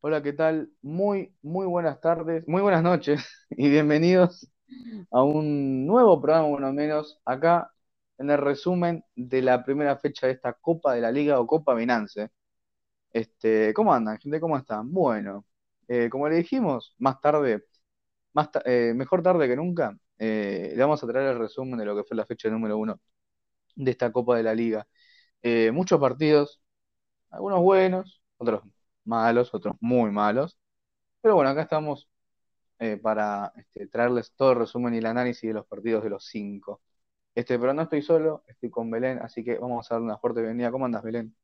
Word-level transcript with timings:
Hola, 0.00 0.22
¿qué 0.22 0.32
tal? 0.32 0.70
Muy, 0.82 1.34
muy 1.42 1.66
buenas 1.66 2.00
tardes, 2.00 2.46
muy 2.46 2.62
buenas 2.62 2.82
noches 2.82 3.24
y 3.50 3.68
bienvenidos 3.68 4.48
a 5.10 5.22
un 5.22 5.86
nuevo 5.86 6.20
programa, 6.20 6.46
uno 6.48 6.72
menos, 6.72 7.20
acá 7.24 7.72
en 8.18 8.30
el 8.30 8.38
resumen 8.38 9.04
de 9.16 9.42
la 9.42 9.64
primera 9.64 9.96
fecha 9.98 10.26
de 10.26 10.34
esta 10.34 10.52
Copa 10.54 10.94
de 10.94 11.00
la 11.00 11.10
Liga 11.12 11.40
o 11.40 11.46
Copa 11.46 11.74
Binance. 11.74 12.30
Este, 13.12 13.74
¿cómo 13.74 13.94
andan, 13.94 14.18
gente? 14.18 14.40
¿Cómo 14.40 14.56
están? 14.58 14.92
Bueno, 14.92 15.46
eh, 15.88 16.08
como 16.10 16.28
le 16.28 16.36
dijimos, 16.36 16.94
más 16.98 17.20
tarde, 17.20 17.64
más 18.34 18.50
eh, 18.66 18.92
mejor 18.96 19.22
tarde 19.22 19.48
que 19.48 19.56
nunca, 19.56 19.96
eh, 20.18 20.72
le 20.76 20.82
vamos 20.82 21.02
a 21.04 21.06
traer 21.08 21.30
el 21.32 21.38
resumen 21.40 21.78
de 21.78 21.86
lo 21.86 21.96
que 21.96 22.04
fue 22.04 22.16
la 22.16 22.26
fecha 22.26 22.48
número 22.50 22.78
uno 22.78 23.00
de 23.76 23.90
esta 23.92 24.12
Copa 24.12 24.36
de 24.36 24.44
la 24.44 24.54
Liga. 24.54 24.86
Muchos 25.72 26.00
partidos, 26.00 26.62
algunos 27.30 27.60
buenos, 27.62 28.22
otros 28.38 28.62
malos, 29.08 29.54
otros 29.54 29.76
muy 29.80 30.10
malos. 30.12 30.58
Pero 31.22 31.36
bueno, 31.36 31.50
acá 31.50 31.62
estamos 31.62 32.08
eh, 32.80 32.98
para 32.98 33.52
este, 33.56 33.88
traerles 33.88 34.32
todo 34.36 34.52
el 34.52 34.58
resumen 34.60 34.94
y 34.94 34.98
el 34.98 35.06
análisis 35.06 35.48
de 35.48 35.54
los 35.54 35.66
partidos 35.66 36.04
de 36.04 36.10
los 36.10 36.26
cinco. 36.26 36.82
Este, 37.34 37.58
pero 37.58 37.74
no 37.74 37.82
estoy 37.82 38.02
solo, 38.02 38.44
estoy 38.48 38.70
con 38.70 38.90
Belén, 38.90 39.20
así 39.22 39.44
que 39.44 39.58
vamos 39.58 39.90
a 39.90 39.94
darle 39.96 40.06
una 40.06 40.18
fuerte 40.18 40.40
bienvenida. 40.40 40.70
¿Cómo 40.72 40.86
andas, 40.86 41.02
Belén? 41.04 41.34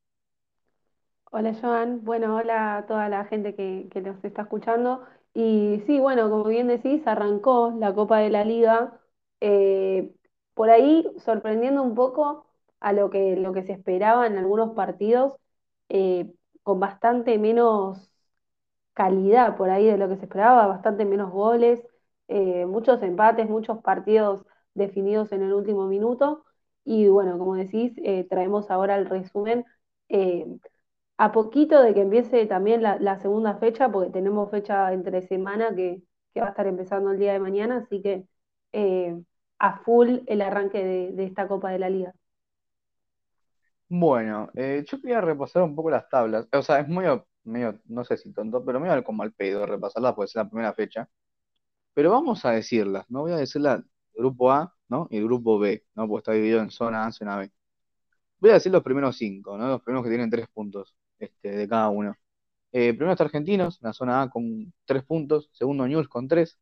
Hola 1.31 1.53
Joan, 1.61 2.03
bueno, 2.05 2.35
hola 2.37 2.77
a 2.77 2.85
toda 2.87 3.09
la 3.09 3.25
gente 3.25 3.55
que, 3.55 3.87
que 3.91 4.01
nos 4.01 4.23
está 4.23 4.43
escuchando. 4.43 5.03
Y 5.33 5.83
sí, 5.85 5.99
bueno, 5.99 6.29
como 6.29 6.45
bien 6.45 6.67
decís, 6.67 7.05
arrancó 7.05 7.73
la 7.77 7.93
Copa 7.93 8.19
de 8.19 8.29
la 8.29 8.45
Liga, 8.45 8.99
eh, 9.41 10.13
por 10.53 10.69
ahí 10.69 11.05
sorprendiendo 11.17 11.83
un 11.83 11.93
poco 11.95 12.45
a 12.79 12.93
lo 12.93 13.09
que, 13.09 13.35
lo 13.35 13.51
que 13.53 13.63
se 13.63 13.73
esperaba 13.73 14.27
en 14.27 14.37
algunos 14.37 14.73
partidos, 14.75 15.33
eh, 15.89 16.33
con 16.65 16.81
bastante 16.81 17.39
menos 17.39 18.11
calidad 18.93 19.57
por 19.57 19.69
ahí 19.69 19.85
de 19.87 19.97
lo 19.97 20.09
que 20.09 20.17
se 20.17 20.23
esperaba, 20.25 20.67
bastante 20.67 21.05
menos 21.05 21.31
goles, 21.31 21.81
eh, 22.27 22.65
muchos 22.65 23.01
empates, 23.03 23.49
muchos 23.49 23.79
partidos 23.81 24.45
definidos 24.73 25.31
en 25.31 25.43
el 25.43 25.53
último 25.53 25.87
minuto. 25.87 26.45
Y 26.85 27.07
bueno, 27.09 27.37
como 27.39 27.55
decís, 27.55 27.93
eh, 28.03 28.25
traemos 28.29 28.71
ahora 28.71 28.97
el 28.97 29.07
resumen. 29.07 29.65
eh, 30.09 30.45
a 31.17 31.31
poquito 31.31 31.81
de 31.81 31.93
que 31.93 32.01
empiece 32.01 32.45
también 32.47 32.81
la, 32.83 33.19
segunda 33.19 33.57
fecha, 33.57 33.91
porque 33.91 34.11
tenemos 34.11 34.51
fecha 34.51 34.93
entre 34.93 35.21
semana 35.27 35.73
que, 35.75 36.01
que 36.33 36.41
va 36.41 36.47
a 36.47 36.49
estar 36.51 36.67
empezando 36.67 37.11
el 37.11 37.19
día 37.19 37.33
de 37.33 37.39
mañana, 37.39 37.77
así 37.77 38.01
que 38.01 38.25
a 39.59 39.79
full 39.83 40.19
el 40.27 40.41
arranque 40.41 41.11
de 41.13 41.23
esta 41.25 41.47
Copa 41.47 41.71
de 41.71 41.79
la 41.79 41.89
Liga. 41.89 42.13
Bueno, 43.87 44.49
eh, 44.55 44.83
yo 44.89 44.99
quería 44.99 45.21
repasar 45.21 45.61
un 45.63 45.75
poco 45.75 45.89
las 45.91 46.09
tablas. 46.09 46.47
O 46.51 46.61
sea, 46.63 46.79
es 46.79 46.87
medio, 46.87 47.27
medio, 47.43 47.79
no 47.85 48.03
sé 48.03 48.17
si 48.17 48.33
tonto, 48.33 48.65
pero 48.65 48.79
medio 48.79 49.03
como 49.03 49.21
al 49.23 49.31
pedo 49.33 49.65
repasarlas, 49.65 50.13
porque 50.15 50.29
es 50.29 50.35
la 50.35 50.49
primera 50.49 50.73
fecha. 50.73 51.07
Pero 51.93 52.11
vamos 52.11 52.45
a 52.45 52.51
decirlas, 52.51 53.05
¿no? 53.09 53.21
Voy 53.21 53.33
a 53.33 53.37
decir 53.37 53.61
la 53.61 53.83
grupo 54.15 54.51
A, 54.51 54.75
¿no? 54.89 55.07
Y 55.11 55.21
grupo 55.23 55.59
B, 55.59 55.85
¿no? 55.95 56.07
Porque 56.07 56.19
está 56.21 56.33
dividido 56.33 56.61
en 56.61 56.71
zona 56.71 57.05
A, 57.07 57.11
zona 57.11 57.37
B. 57.37 57.51
Voy 58.39 58.51
a 58.51 58.53
decir 58.55 58.71
los 58.71 58.83
primeros 58.83 59.17
cinco, 59.17 59.57
¿no? 59.57 59.67
Los 59.67 59.81
primeros 59.81 60.03
que 60.05 60.09
tienen 60.11 60.29
tres 60.29 60.47
puntos, 60.53 60.95
este, 61.19 61.51
de 61.51 61.67
cada 61.67 61.89
uno. 61.89 62.15
Eh, 62.73 62.93
primero 62.93 63.13
está 63.13 63.25
Argentinos, 63.25 63.79
en 63.81 63.87
la 63.87 63.93
zona 63.93 64.23
A 64.23 64.29
con 64.29 64.73
tres 64.85 65.03
puntos. 65.03 65.49
Segundo, 65.53 65.87
Newell's 65.87 66.09
con 66.09 66.27
tres. 66.27 66.59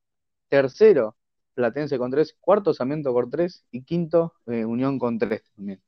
Tercero, 0.50 1.18
Platense 1.56 1.98
con 1.98 2.12
tres. 2.12 2.36
Cuarto, 2.40 2.74
Sarmiento 2.74 3.14
con 3.14 3.30
tres. 3.32 3.66
Y 3.72 3.84
quinto, 3.84 4.34
eh, 4.48 4.66
Unión 4.66 5.00
con 5.00 5.20
tres 5.20 5.44
también. 5.56 5.82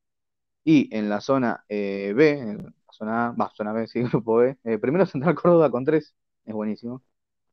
Y 0.65 0.89
en 0.95 1.09
la 1.09 1.21
zona 1.21 1.63
eh, 1.69 2.13
B, 2.15 2.31
en 2.31 2.57
la 2.57 2.73
zona 2.91 3.27
A, 3.27 3.31
va, 3.33 3.51
zona 3.55 3.71
B, 3.71 3.87
sí, 3.87 4.01
grupo 4.03 4.37
B. 4.37 4.57
eh, 4.63 4.79
primero 4.79 5.05
Central 5.05 5.35
Córdoba 5.35 5.71
con 5.71 5.85
tres. 5.85 6.15
Es 6.45 6.53
buenísimo. 6.53 7.03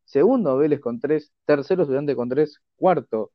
Segundo, 0.04 0.56
Vélez 0.56 0.80
con 0.80 0.98
tres. 1.00 1.32
Tercero, 1.44 1.82
Estudiante 1.82 2.16
con 2.16 2.28
tres. 2.28 2.60
Cuarto, 2.76 3.32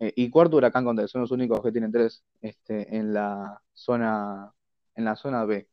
eh, 0.00 0.12
y 0.16 0.30
cuarto, 0.30 0.56
Huracán 0.56 0.84
con 0.84 0.96
tres. 0.96 1.10
Son 1.10 1.20
los 1.22 1.30
únicos 1.30 1.62
que 1.62 1.72
tienen 1.72 1.92
tres 1.92 2.24
este, 2.40 2.96
en 2.96 3.12
la 3.14 3.62
zona, 3.74 4.52
en 4.94 5.04
la 5.04 5.16
zona 5.16 5.44
B. 5.44 5.68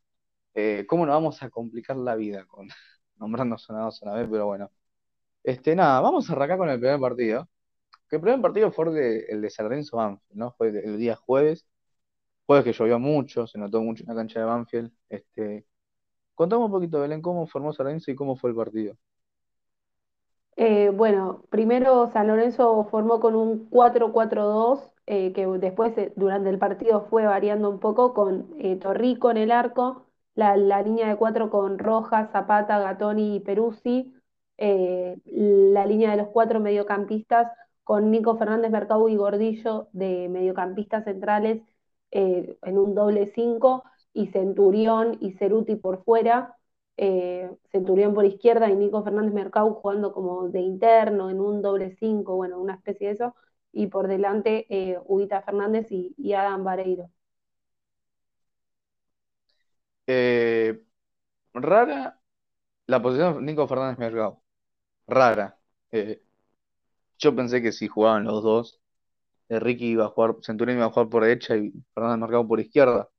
¿cómo 0.87 1.05
nos 1.05 1.15
vamos 1.15 1.43
a 1.43 1.49
complicar 1.49 1.97
la 1.97 2.15
vida 2.15 2.45
con 2.45 2.67
nombrando 3.17 3.57
zona 3.57 3.83
A 3.83 3.87
o 3.87 3.91
zona 3.91 4.13
B? 4.15 4.27
Pero 4.29 4.45
bueno. 4.47 4.71
Este, 5.43 5.75
nada, 5.75 6.01
vamos 6.01 6.29
a 6.29 6.33
arrancar 6.33 6.57
con 6.57 6.69
el 6.69 6.79
primer 6.79 6.99
partido. 6.99 7.49
Que 8.09 8.17
el 8.17 8.21
primer 8.21 8.41
partido 8.41 8.71
fue 8.71 8.85
el 9.29 9.41
de, 9.41 9.49
San 9.49 9.65
Lorenzo 9.65 10.21
¿no? 10.31 10.51
Fue 10.53 10.69
el 10.69 10.97
día 10.97 11.15
jueves. 11.15 11.65
Jueves 12.45 12.63
que 12.63 12.73
llovió 12.73 12.99
mucho, 12.99 13.47
se 13.47 13.57
notó 13.57 13.81
mucho 13.81 14.03
en 14.03 14.09
la 14.09 14.15
cancha 14.15 14.39
de 14.39 14.45
Banfield. 14.45 14.91
Este, 15.09 15.65
contame 16.35 16.65
un 16.65 16.71
poquito, 16.71 16.99
Belén, 16.99 17.21
cómo 17.21 17.47
formó 17.47 17.73
San 17.73 17.85
Lorenzo 17.85 18.11
y 18.11 18.15
cómo 18.15 18.35
fue 18.35 18.51
el 18.51 18.55
partido. 18.55 18.95
Eh, 20.57 20.89
bueno, 20.89 21.43
primero 21.49 22.09
San 22.13 22.27
Lorenzo 22.27 22.85
formó 22.89 23.19
con 23.19 23.35
un 23.35 23.69
4-4-2, 23.69 24.91
eh, 25.07 25.33
que 25.33 25.45
después 25.47 25.97
eh, 25.97 26.13
durante 26.15 26.49
el 26.49 26.59
partido 26.59 27.07
fue 27.09 27.25
variando 27.25 27.69
un 27.69 27.79
poco 27.79 28.13
con 28.13 28.47
Torrico 28.79 29.31
en 29.31 29.37
el 29.37 29.51
arco, 29.51 30.05
la, 30.35 30.55
línea 30.55 31.07
de 31.07 31.15
cuatro 31.17 31.49
con 31.49 31.77
Rojas, 31.79 32.31
Zapata, 32.31 32.79
Gatoni 32.79 33.35
y 33.37 33.39
Peruzzi, 33.41 34.13
la 34.57 35.85
línea 35.85 36.11
de 36.11 36.17
los 36.17 36.27
cuatro 36.29 36.59
mediocampistas 36.59 37.51
con 37.83 38.11
Nico 38.11 38.37
Fernández 38.37 38.71
Mercado 38.71 39.09
y 39.09 39.15
Gordillo 39.15 39.89
de 39.93 40.29
mediocampistas 40.29 41.03
centrales 41.05 41.61
eh, 42.11 42.57
en 42.61 42.77
un 42.77 42.95
doble 42.95 43.27
5 43.27 43.83
y 44.13 44.27
Centurión 44.27 45.17
y 45.19 45.33
Ceruti 45.33 45.75
por 45.75 46.03
fuera 46.03 46.55
eh, 46.97 47.51
Centurión 47.71 48.13
por 48.13 48.25
izquierda 48.25 48.69
y 48.69 48.75
Nico 48.75 49.03
Fernández 49.03 49.33
Mercado 49.33 49.73
jugando 49.75 50.13
como 50.13 50.47
de 50.49 50.61
interno 50.61 51.29
en 51.29 51.41
un 51.41 51.61
doble 51.61 51.95
5, 51.99 52.35
bueno, 52.35 52.59
una 52.59 52.75
especie 52.75 53.07
de 53.07 53.13
eso, 53.13 53.35
y 53.73 53.87
por 53.87 54.07
delante 54.07 54.65
eh, 54.69 54.97
Fernández 55.45 55.87
y, 55.91 56.33
Adam 56.33 56.63
Vareiro. 56.63 57.09
Eh, 60.07 60.83
rara 61.53 62.19
la 62.87 63.01
posición 63.01 63.35
de 63.37 63.41
Nico 63.51 63.67
Fernández 63.67 63.97
Mercado. 63.99 64.41
Rara. 65.07 65.59
Yo 67.17 67.35
pensé 67.35 67.61
que 67.61 67.71
si 67.71 67.87
jugaban 67.87 68.25
los 68.25 68.43
dos, 68.43 68.81
Ricky 69.49 69.87
iba 69.91 70.05
a 70.05 70.09
jugar, 70.09 70.35
Centurión 70.41 70.77
iba 70.77 70.87
a 70.87 70.91
jugar 70.91 71.09
por 71.09 71.23
derecha 71.23 71.55
y 71.57 71.71
Fernández 71.93 72.19
Mercado 72.19 72.47
por 72.47 72.59
izquierda. 72.59 73.09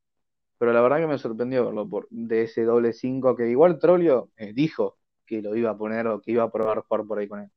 Pero 0.59 0.73
la 0.73 0.81
verdad 0.83 0.99
que 0.99 1.07
me 1.09 1.19
sorprendió 1.19 1.67
verlo 1.67 1.89
por, 1.89 2.09
de 2.11 2.43
ese 2.45 2.65
doble 2.65 2.93
5 2.93 3.37
que 3.37 3.49
igual 3.51 3.79
Trollio 3.79 4.31
eh, 4.37 4.53
dijo 4.55 4.99
que 5.27 5.43
lo 5.43 5.57
iba 5.57 5.71
a 5.73 5.79
poner 5.79 6.07
o 6.09 6.21
que 6.21 6.33
iba 6.33 6.45
a 6.45 6.53
probar 6.53 6.83
jugar 6.83 7.07
por 7.07 7.19
ahí 7.19 7.29
con 7.29 7.41
él. 7.41 7.51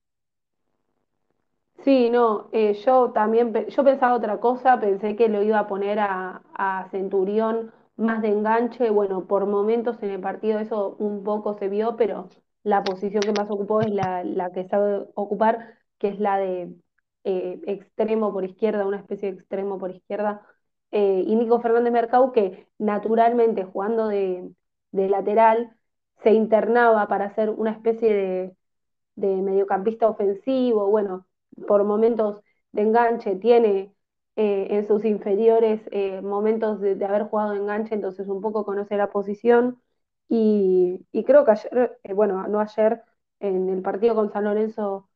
Sí, 1.84 2.09
no, 2.09 2.50
eh, 2.52 2.74
yo 2.85 3.12
también, 3.12 3.53
yo 3.69 3.84
pensaba 3.84 4.16
otra 4.16 4.40
cosa, 4.40 4.80
pensé 4.80 5.16
que 5.16 5.30
lo 5.30 5.41
iba 5.41 5.59
a 5.59 5.68
poner 5.68 6.00
a, 6.00 6.41
a 6.53 6.90
Centurión 6.91 7.72
más 7.96 8.22
de 8.22 8.30
enganche, 8.30 8.90
bueno, 8.90 9.25
por 9.28 9.46
momentos 9.46 10.01
en 10.03 10.12
el 10.12 10.22
partido 10.22 10.59
eso 10.59 10.96
un 11.00 11.24
poco 11.24 11.53
se 11.57 11.69
vio, 11.69 11.96
pero 11.96 12.30
la 12.63 12.84
posición 12.84 13.22
que 13.22 13.31
más 13.31 13.50
ocupó 13.50 13.81
es 13.81 13.91
la, 13.91 14.24
la 14.24 14.51
que 14.51 14.68
sabe 14.68 15.07
ocupar, 15.16 15.78
que 15.97 16.09
es 16.09 16.19
la 16.19 16.38
de 16.38 16.74
eh, 17.29 17.62
extremo 17.67 18.34
por 18.34 18.44
izquierda, 18.44 18.88
una 18.88 18.97
especie 18.97 19.31
de 19.31 19.38
extremo 19.38 19.78
por 19.78 19.91
izquierda, 19.91 20.41
eh, 20.91 21.23
y 21.28 21.35
Nico 21.35 21.62
Fernández 21.62 21.94
Mercau, 21.94 22.31
que 22.31 22.67
naturalmente 22.79 23.66
jugando 23.66 24.07
de, 24.07 24.51
lateral, 24.91 25.75
se 26.23 26.34
internaba 26.34 27.07
para 27.07 27.25
hacer 27.25 27.51
una 27.51 27.72
especie 27.72 28.56
de 29.16 29.35
mediocampista 29.41 30.07
ofensivo, 30.09 30.89
bueno, 30.89 31.28
por 31.68 31.84
momentos 31.84 32.41
de 32.72 32.81
enganche, 32.84 33.35
tiene 33.35 33.94
eh, 34.35 34.68
en 34.72 34.88
sus 34.88 35.06
inferiores 35.06 35.81
momentos 36.23 36.81
de, 36.81 37.03
haber 37.06 37.23
jugado 37.23 37.51
de 37.51 37.59
enganche, 37.59 37.95
entonces 37.95 38.28
un 38.28 38.41
poco 38.41 38.66
conoce 38.66 38.97
la 38.97 39.12
posición. 39.12 39.81
Y, 40.29 41.06
creo 41.25 41.45
que 41.45 41.51
ayer, 41.51 41.97
bueno, 42.16 42.47
no 42.47 42.59
ayer, 42.59 43.03
en 43.39 43.69
el 43.69 43.81
partido 43.81 44.15
con 44.15 44.31
San 44.31 44.45
Lorenzo 44.45 45.09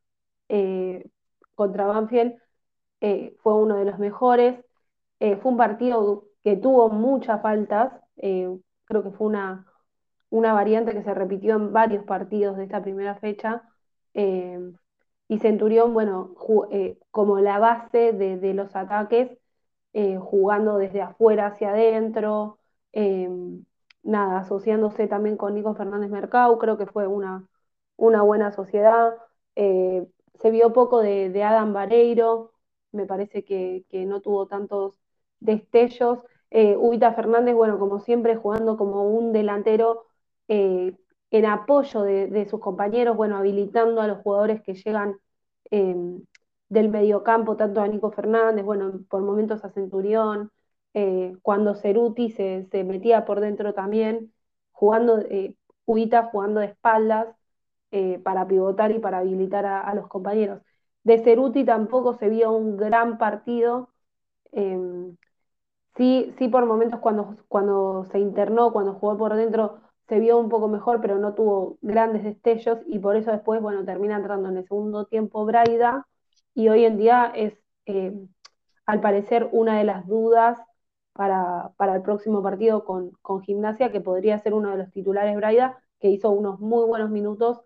contra 1.55 1.85
Banfield, 1.85 2.35
eh, 3.01 3.35
fue 3.43 3.55
uno 3.55 3.75
de 3.77 3.85
los 3.85 3.99
mejores. 3.99 4.63
Eh, 5.19 5.37
fue 5.37 5.51
un 5.51 5.57
partido 5.57 6.25
que 6.43 6.57
tuvo 6.57 6.89
muchas 6.89 7.41
faltas, 7.41 7.93
eh, 8.17 8.49
creo 8.85 9.03
que 9.03 9.11
fue 9.11 9.27
una, 9.27 9.67
una 10.29 10.53
variante 10.53 10.93
que 10.93 11.03
se 11.03 11.13
repitió 11.13 11.55
en 11.55 11.73
varios 11.73 12.05
partidos 12.05 12.57
de 12.57 12.63
esta 12.65 12.81
primera 12.81 13.15
fecha. 13.15 13.63
Y 15.27 15.39
Centurión, 15.39 15.93
bueno, 15.93 16.35
como 17.11 17.39
la 17.39 17.59
base 17.59 18.13
de, 18.13 18.53
los 18.53 18.75
ataques, 18.75 19.31
jugando 20.19 20.77
desde 20.77 21.01
afuera 21.01 21.47
hacia 21.47 21.71
adentro, 21.71 22.59
nada, 24.03 24.39
asociándose 24.39 25.07
también 25.07 25.37
con 25.37 25.55
Nico 25.55 25.75
Fernández 25.75 26.09
Mercado, 26.11 26.57
creo 26.59 26.77
que 26.77 26.85
fue 26.87 27.07
una, 27.07 27.47
una 27.97 28.21
buena 28.21 28.51
sociedad. 28.51 29.13
Se 30.43 30.51
vio 30.51 30.73
poco 30.73 31.01
de, 31.01 31.43
Adam 31.43 31.73
Vareiro, 31.73 32.53
me 32.91 33.05
parece 33.05 33.45
que, 33.45 33.85
no 34.07 34.21
tuvo 34.21 34.47
tantos 34.47 34.99
destellos. 35.39 36.19
Eh, 36.51 36.75
Ubita 36.77 37.13
Fernández, 37.13 37.55
bueno, 37.55 37.79
como 37.79 37.99
siempre, 38.01 38.35
jugando 38.35 38.77
como 38.77 39.03
un 39.09 39.33
delantero 39.33 40.05
eh, 40.49 40.97
en 41.31 41.45
apoyo 41.45 42.03
de, 42.03 42.47
sus 42.49 42.59
compañeros, 42.59 43.17
bueno, 43.17 43.37
habilitando 43.37 44.01
a 44.01 44.07
los 44.07 44.19
jugadores 44.21 44.61
que 44.61 44.75
llegan 44.75 45.17
eh, 45.71 45.95
del 46.69 46.89
mediocampo, 46.89 47.55
tanto 47.57 47.81
a 47.81 47.87
Nico 47.87 48.11
Fernández, 48.11 48.65
bueno, 48.65 49.01
por 49.09 49.21
momentos 49.23 49.63
a 49.63 49.71
Centurión, 49.71 50.51
eh, 50.93 51.33
cuando 51.41 51.75
Ceruti 51.75 52.31
se, 52.31 52.67
se, 52.71 52.83
metía 52.83 53.25
por 53.25 53.39
dentro 53.39 53.73
también, 53.73 54.33
jugando, 54.71 55.19
eh, 55.19 55.55
jugando 55.85 56.59
de 56.59 56.67
espaldas 56.67 57.27
eh, 57.93 58.19
para 58.23 58.47
pivotar 58.47 58.91
y 58.91 58.97
para 58.99 59.19
habilitar 59.19 59.67
a, 59.67 59.93
los 59.93 60.07
compañeros. 60.07 60.61
De 61.03 61.19
Ceruti 61.19 61.63
tampoco 61.63 62.15
se 62.15 62.27
vio 62.29 62.51
un 62.51 62.75
gran 62.75 63.19
partido. 63.19 63.89
Em, 64.51 65.15
sí, 65.95 66.33
sí, 66.37 66.47
por 66.49 66.65
momentos 66.65 66.99
cuando, 67.01 67.37
cuando 67.47 68.05
se 68.11 68.19
internó, 68.19 68.73
cuando 68.73 68.95
jugó 68.95 69.17
por 69.17 69.35
dentro, 69.35 69.79
se 70.07 70.19
vio 70.19 70.39
un 70.39 70.49
poco 70.49 70.67
mejor, 70.67 71.01
pero 71.01 71.19
no 71.19 71.35
tuvo 71.35 71.77
grandes 71.81 72.23
destellos 72.23 72.79
y 72.87 72.99
por 72.99 73.15
eso 73.15 73.31
después, 73.31 73.61
bueno, 73.61 73.85
termina 73.85 74.17
entrando 74.17 74.49
en 74.49 74.57
el 74.57 74.67
segundo 74.67 75.05
tiempo 75.05 75.45
Braida 75.45 76.07
y 76.55 76.69
hoy 76.69 76.85
en 76.85 76.97
día 76.97 77.31
es, 77.35 77.53
eh, 77.85 78.13
al 78.87 79.01
parecer, 79.01 79.49
una 79.51 79.77
de 79.77 79.83
las 79.85 80.07
dudas 80.07 80.57
para, 81.13 81.71
para 81.77 81.95
el 81.95 82.01
próximo 82.01 82.41
partido 82.41 82.85
con, 82.85 83.11
con, 83.21 83.41
Gimnasia, 83.43 83.91
que 83.91 84.01
podría 84.01 84.39
ser 84.39 84.53
uno 84.55 84.71
de 84.71 84.77
los 84.77 84.91
titulares 84.91 85.35
Braida, 85.35 85.79
que 85.99 86.09
hizo 86.09 86.31
unos 86.31 86.59
muy 86.59 86.85
buenos 86.87 87.11
minutos 87.11 87.61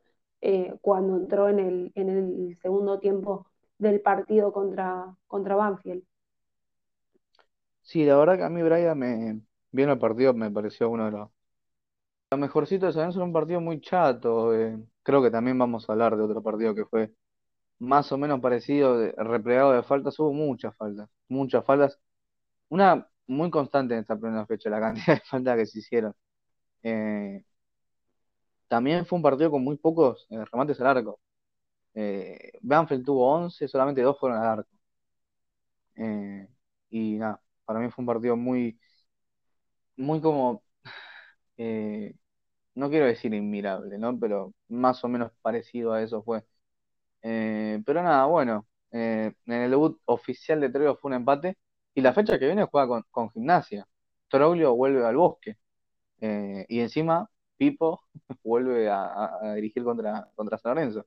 eh, 0.48 0.74
cuando 0.82 1.18
entró 1.18 1.50
en 1.50 1.60
el, 1.60 1.92
en 1.96 2.10
el 2.10 2.58
segundo 2.62 3.00
tiempo 3.00 3.48
del 3.80 4.02
partido 4.02 4.54
contra, 4.54 5.16
contra 5.28 5.56
Banfield. 5.56 6.04
Sí, 7.82 8.06
la 8.06 8.18
verdad 8.18 8.38
que 8.38 8.44
a 8.44 8.50
mí 8.50 8.62
Braida 8.62 8.94
me, 8.96 9.42
viendo 9.72 9.94
el 9.94 10.00
partido, 10.00 10.34
me 10.34 10.52
pareció 10.52 10.90
uno 10.90 11.06
de 11.06 11.12
los 11.12 11.30
lo 12.32 12.38
mejorcito 12.38 12.86
de 12.88 12.92
San 12.94 13.02
Lorenzo 13.04 13.24
un 13.24 13.34
partido 13.34 13.62
muy 13.62 13.80
chato. 13.82 14.54
eh, 14.56 14.78
creo 15.04 15.22
que 15.24 15.32
también 15.32 15.58
vamos 15.58 15.90
a 15.90 15.94
hablar 15.94 16.18
de 16.18 16.24
otro 16.24 16.42
partido 16.44 16.76
que 16.76 16.86
fue 16.86 17.14
más 17.80 18.12
o 18.14 18.18
menos 18.18 18.42
parecido, 18.42 18.98
replegado 19.18 19.74
de 19.74 19.84
faltas. 19.84 20.20
Hubo 20.20 20.34
muchas 20.34 20.76
faltas, 20.78 21.10
muchas 21.30 21.66
faltas. 21.66 22.00
Una 22.70 23.10
muy 23.28 23.52
constante 23.52 23.96
en 23.96 24.02
esta 24.02 24.18
primera 24.18 24.46
fecha, 24.48 24.70
la 24.72 24.80
cantidad 24.82 25.16
de 25.18 25.22
faltas 25.30 25.58
que 25.58 25.66
se 25.68 25.80
hicieron. 25.80 26.14
Eh, 26.84 27.44
también 28.68 29.06
fue 29.06 29.18
un 29.18 29.24
partido 29.24 29.52
con 29.52 29.64
muy 29.64 29.78
pocos 29.78 30.28
eh, 30.30 30.44
remates 30.46 30.80
al 30.82 30.88
arco. 30.88 31.20
Eh, 31.96 32.54
Banfield 32.62 33.06
tuvo 33.06 33.28
11, 33.34 33.68
solamente 33.68 34.02
dos 34.02 34.20
fueron 34.20 34.40
al 34.40 34.48
arco. 34.60 34.70
Eh, 35.96 36.48
y 36.90 37.16
nada, 37.18 37.42
para 37.66 37.80
mí 37.80 37.90
fue 37.92 38.04
un 38.04 38.08
partido 38.08 38.36
muy, 38.36 38.80
muy 39.98 40.22
como, 40.22 40.64
no 42.76 42.90
quiero 42.90 43.06
decir 43.06 43.34
inmirable, 43.34 43.98
¿no? 43.98 44.18
Pero 44.20 44.54
más 44.68 45.04
o 45.04 45.08
menos 45.08 45.32
parecido 45.42 45.94
a 45.94 46.02
eso 46.04 46.24
fue. 46.24 46.44
Pero 47.22 48.04
nada, 48.04 48.26
bueno, 48.26 48.68
en 48.92 49.36
el 49.48 49.72
debut 49.72 50.00
oficial 50.06 50.62
de 50.62 50.70
Troglio 50.70 50.98
fue 50.98 51.10
un 51.10 51.16
empate 51.16 51.58
y 51.96 52.02
la 52.02 52.14
fecha 52.14 52.40
que 52.40 52.46
viene 52.48 52.66
juega 52.66 52.88
con, 52.88 53.04
con 53.12 53.32
Gimnasia. 53.32 53.88
Troglio 54.30 54.76
vuelve 54.76 55.06
al 55.06 55.18
bosque 55.18 55.58
y 56.22 56.80
encima 56.82 57.30
Pipo 57.58 58.02
vuelve 58.44 58.90
a, 58.90 59.54
dirigir 59.56 59.84
contra, 59.84 60.30
San 60.36 60.76
Lorenzo. 60.76 61.06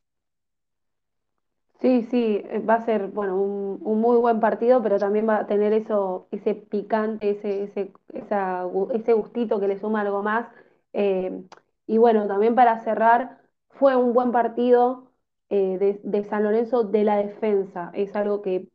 Sí, 1.81 2.03
sí, 2.11 2.43
va 2.69 2.75
a 2.75 2.85
ser, 2.85 3.09
bueno, 3.09 3.41
un, 3.41 4.01
muy 4.01 4.19
buen 4.19 4.39
partido, 4.39 4.83
pero 4.83 4.99
también 4.99 5.27
va 5.29 5.39
a 5.39 5.47
tener 5.47 5.73
eso, 5.73 6.29
ese 6.31 6.55
picante, 6.55 7.31
ese, 7.31 7.65
ese, 7.65 7.93
esa 8.13 8.67
ese 8.93 9.13
gustito 9.15 9.59
que 9.61 9.69
le 9.69 9.79
suma 9.79 10.03
algo 10.03 10.23
más. 10.23 10.49
Eh, 10.93 11.43
y 11.87 11.99
bueno, 11.99 12.27
también 12.27 12.55
para 12.55 12.79
cerrar, 12.81 13.41
fue 13.71 13.97
un 13.97 14.13
buen 14.13 14.31
partido 14.33 15.11
eh, 15.49 15.79
de, 15.79 16.01
de 16.05 16.25
San 16.25 16.43
Lorenzo 16.45 16.85
de 16.85 17.05
la 17.05 17.17
defensa. 17.17 17.91
Es 17.95 18.15
algo 18.15 18.43
que 18.43 18.69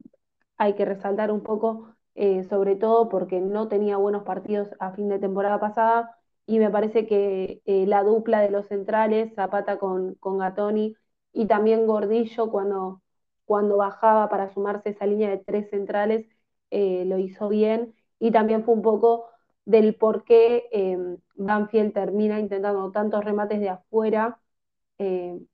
hay 0.57 0.73
que 0.75 0.85
resaltar 0.85 1.31
un 1.31 1.41
poco, 1.41 1.95
eh, 2.15 2.43
sobre 2.45 2.75
todo 2.75 3.09
porque 3.09 3.41
no 3.41 3.67
tenía 3.67 3.97
buenos 3.97 4.23
partidos 4.23 4.69
a 4.79 4.91
fin 4.91 5.09
de 5.09 5.19
temporada 5.19 5.59
pasada 5.59 6.14
y 6.47 6.59
me 6.59 6.69
parece 6.69 7.07
que 7.07 7.61
eh, 7.65 7.85
la 7.87 8.03
dupla 8.03 8.41
de 8.41 8.49
los 8.51 8.67
centrales, 8.67 9.33
Zapata 9.35 9.77
con, 9.79 10.15
con 10.15 10.37
Gatoni 10.39 10.95
y 11.33 11.47
también 11.47 11.87
Gordillo 11.87 12.51
cuando, 12.51 13.01
cuando 13.45 13.77
bajaba 13.77 14.29
para 14.29 14.53
sumarse 14.53 14.89
esa 14.91 15.05
línea 15.07 15.29
de 15.29 15.37
tres 15.39 15.69
centrales, 15.69 16.27
eh, 16.71 17.05
lo 17.05 17.17
hizo 17.19 17.49
bien 17.49 17.95
y 18.19 18.31
también 18.31 18.63
fue 18.65 18.73
un 18.75 18.81
poco 18.81 19.27
del 19.65 19.95
por 19.95 20.23
qué 20.25 20.67
eh, 20.71 20.97
Banfield 21.35 21.93
termina 21.93 22.39
intentando 22.39 22.91
tantos 22.91 23.23
remates 23.23 23.59
de 23.59 23.69
afuera 23.69 24.39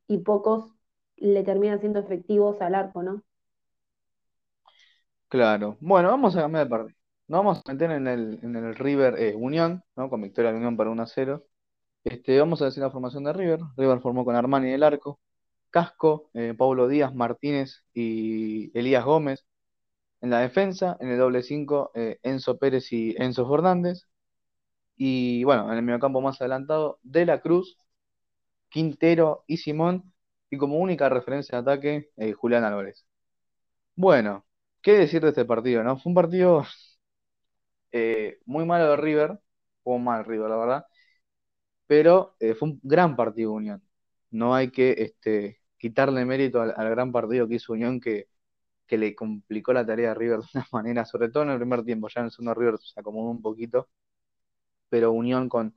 y 0.07 0.17
pocos 0.19 0.73
le 1.17 1.43
terminan 1.43 1.79
siendo 1.79 1.99
efectivos 1.99 2.61
al 2.61 2.75
arco, 2.75 3.03
¿no? 3.03 3.23
Claro. 5.29 5.77
Bueno, 5.79 6.09
vamos 6.09 6.35
a 6.35 6.41
cambiar 6.41 6.65
de 6.65 6.69
partido. 6.69 7.00
Nos 7.31 7.39
vamos 7.45 7.61
a 7.65 7.71
meter 7.71 7.91
en 7.91 8.07
el, 8.07 8.39
en 8.43 8.55
el 8.57 8.75
River 8.75 9.15
eh, 9.17 9.33
Unión, 9.35 9.83
¿no? 9.95 10.09
Con 10.09 10.21
victoria 10.21 10.51
de 10.51 10.57
Unión 10.57 10.75
para 10.75 10.89
1 10.89 11.01
a 11.03 11.07
0. 11.07 11.45
Este, 12.03 12.37
vamos 12.39 12.61
a 12.61 12.65
decir 12.65 12.83
la 12.83 12.91
formación 12.91 13.23
de 13.23 13.31
River. 13.33 13.61
River 13.77 14.01
formó 14.01 14.25
con 14.25 14.35
Armani 14.35 14.67
en 14.67 14.73
el 14.75 14.83
arco, 14.83 15.21
Casco, 15.69 16.29
eh, 16.33 16.53
Paulo 16.57 16.89
Díaz, 16.89 17.15
Martínez 17.15 17.85
y 17.93 18.77
Elías 18.77 19.05
Gómez. 19.05 19.45
En 20.21 20.29
la 20.31 20.39
defensa, 20.41 20.97
en 20.99 21.09
el 21.09 21.19
doble 21.19 21.43
5, 21.43 21.91
Enzo 22.23 22.57
Pérez 22.59 22.91
y 22.91 23.15
Enzo 23.17 23.49
Fernández. 23.49 24.07
Y 24.97 25.43
bueno, 25.45 25.71
en 25.71 25.77
el 25.77 25.83
mediocampo 25.83 26.21
más 26.21 26.41
adelantado, 26.41 26.99
De 27.03 27.25
la 27.25 27.41
Cruz, 27.41 27.77
Quintero 28.69 29.43
y 29.47 29.57
Simón. 29.57 30.13
Y 30.49 30.57
como 30.57 30.79
única 30.79 31.09
referencia 31.09 31.61
de 31.61 31.71
ataque, 31.71 32.09
eh, 32.17 32.33
Julián 32.33 32.65
Álvarez. 32.65 33.05
Bueno, 33.95 34.45
¿qué 34.81 34.93
decir 34.93 35.21
de 35.21 35.29
este 35.29 35.45
partido, 35.45 35.83
no? 35.83 35.97
Fue 35.97 36.09
un 36.11 36.15
partido 36.15 36.63
eh, 37.91 38.39
muy 38.45 38.65
malo 38.65 38.91
de 38.91 38.97
River, 38.97 39.39
jugó 39.83 39.99
mal 39.99 40.25
River, 40.25 40.49
la 40.49 40.57
verdad, 40.57 40.85
pero 41.87 42.35
eh, 42.39 42.55
fue 42.55 42.69
un 42.69 42.79
gran 42.83 43.15
partido 43.15 43.51
de 43.51 43.57
Unión. 43.57 43.83
No 44.31 44.55
hay 44.55 44.71
que 44.71 44.91
este, 44.93 45.61
quitarle 45.77 46.25
mérito 46.25 46.61
al, 46.61 46.89
gran 46.89 47.11
partido 47.11 47.47
que 47.47 47.55
hizo 47.55 47.73
Unión, 47.73 47.99
que, 47.99 48.27
le 48.89 49.15
complicó 49.15 49.73
la 49.73 49.85
tarea 49.85 50.11
a 50.11 50.13
River 50.15 50.39
de 50.41 50.47
una 50.53 50.67
manera, 50.73 51.05
sobre 51.05 51.29
todo 51.29 51.43
en 51.43 51.51
el 51.51 51.59
primer 51.59 51.83
tiempo, 51.83 52.09
ya 52.09 52.21
en 52.21 52.25
el 52.27 52.31
segundo 52.31 52.53
River 52.53 52.77
se 52.79 52.99
acomodó 52.99 53.29
un 53.31 53.41
poquito, 53.41 53.89
pero 54.89 55.11
Unión 55.11 55.49
con, 55.49 55.75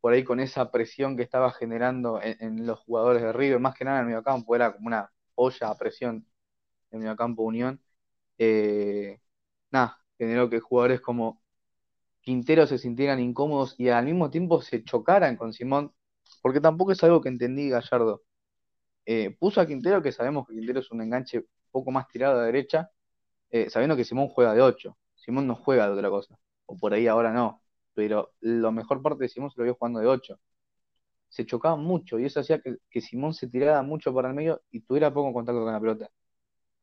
por 0.00 0.12
ahí 0.14 0.24
con 0.24 0.40
esa 0.40 0.70
presión 0.72 1.16
que 1.16 1.22
estaba 1.24 1.52
generando 1.52 2.20
en, 2.22 2.36
en 2.40 2.66
los 2.66 2.80
jugadores 2.80 3.22
de 3.22 3.32
River, 3.32 3.60
más 3.60 3.76
que 3.76 3.84
nada 3.84 3.98
en 3.98 4.02
el 4.02 4.08
mediocampo, 4.08 4.56
era 4.56 4.72
como 4.74 4.88
una 4.88 5.12
olla 5.36 5.70
a 5.70 5.78
presión 5.78 6.16
en 6.90 6.98
el 6.98 7.00
mediocampo 7.00 7.42
Unión, 7.44 7.82
eh, 8.38 9.20
nada, 9.70 10.03
generó 10.18 10.50
que 10.50 10.60
jugadores 10.60 11.00
como 11.00 11.40
Quintero 12.22 12.66
se 12.66 12.78
sintieran 12.78 13.20
incómodos 13.20 13.74
y 13.78 13.88
al 13.90 14.06
mismo 14.06 14.30
tiempo 14.30 14.62
se 14.62 14.84
chocaran 14.84 15.36
con 15.36 15.52
Simón, 15.52 15.92
porque 16.42 16.60
tampoco 16.60 16.92
es 16.92 17.02
algo 17.04 17.20
que 17.22 17.28
entendí 17.30 17.68
Gallardo. 17.70 18.22
Eh, 19.06 19.36
puso 19.38 19.60
a 19.60 19.66
Quintero, 19.66 20.02
que 20.02 20.12
sabemos 20.12 20.46
que 20.48 20.54
Quintero 20.54 20.80
es 20.80 20.90
un 20.90 21.02
enganche 21.02 21.44
poco 21.70 21.90
más 21.90 22.08
tirado 22.08 22.40
a 22.40 22.44
derecha, 22.46 22.90
eh, 23.50 23.70
sabiendo 23.70 23.96
que 23.96 24.04
Simón 24.04 24.28
juega 24.28 24.54
de 24.54 24.62
8. 24.62 24.98
Simón 25.16 25.46
no 25.46 25.56
juega 25.56 25.86
de 25.86 25.92
otra 25.94 26.10
cosa, 26.10 26.38
o 26.66 26.76
por 26.76 26.94
ahí 26.94 27.06
ahora 27.08 27.32
no, 27.32 27.62
pero 27.94 28.32
la 28.40 28.70
mejor 28.72 29.02
parte 29.02 29.24
de 29.24 29.28
Simón 29.30 29.50
se 29.50 29.60
lo 29.60 29.64
vio 29.64 29.74
jugando 29.76 30.00
de 30.00 30.06
8. 30.08 30.38
Se 31.28 31.44
chocaban 31.46 31.80
mucho 31.80 32.18
y 32.18 32.26
eso 32.26 32.40
hacía 32.40 32.60
que, 32.62 33.00
Simón 33.00 33.34
se 33.34 33.48
tirara 33.48 33.82
mucho 33.82 34.14
para 34.14 34.28
el 34.28 34.34
medio 34.34 34.62
y 34.70 34.80
tuviera 34.82 35.12
poco 35.12 35.32
contacto 35.32 35.62
con 35.64 35.72
la 35.72 35.80
pelota. 35.80 36.10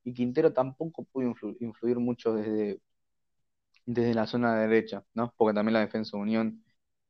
Y 0.03 0.13
Quintero 0.13 0.53
tampoco 0.53 1.03
pudo 1.05 1.27
influ- 1.29 1.57
influir 1.61 1.99
mucho 1.99 2.33
desde, 2.35 2.81
desde 3.85 4.13
la 4.13 4.27
zona 4.27 4.55
derecha, 4.59 5.03
¿no? 5.13 5.33
Porque 5.37 5.53
también 5.55 5.73
la 5.73 5.79
defensa 5.81 6.17
de 6.17 6.23
Unión 6.23 6.63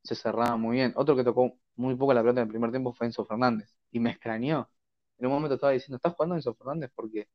se 0.03 0.15
cerraba 0.15 0.57
muy 0.57 0.77
bien. 0.77 0.93
Otro 0.95 1.15
que 1.15 1.23
tocó 1.23 1.57
muy 1.75 1.95
poco 1.95 2.13
la 2.13 2.21
pelota 2.21 2.41
en 2.41 2.47
el 2.47 2.51
primer 2.51 2.71
tiempo 2.71 2.93
fue 2.93 3.07
Enzo 3.07 3.25
Fernández. 3.25 3.75
Y 3.91 3.99
me 3.99 4.11
extrañó. 4.11 4.69
En 5.17 5.27
un 5.27 5.33
momento 5.33 5.55
estaba 5.55 5.73
diciendo, 5.73 5.97
¿estás 5.97 6.13
jugando 6.15 6.35
Enzo 6.35 6.55
Fernández? 6.55 6.91
Porque 6.95 7.27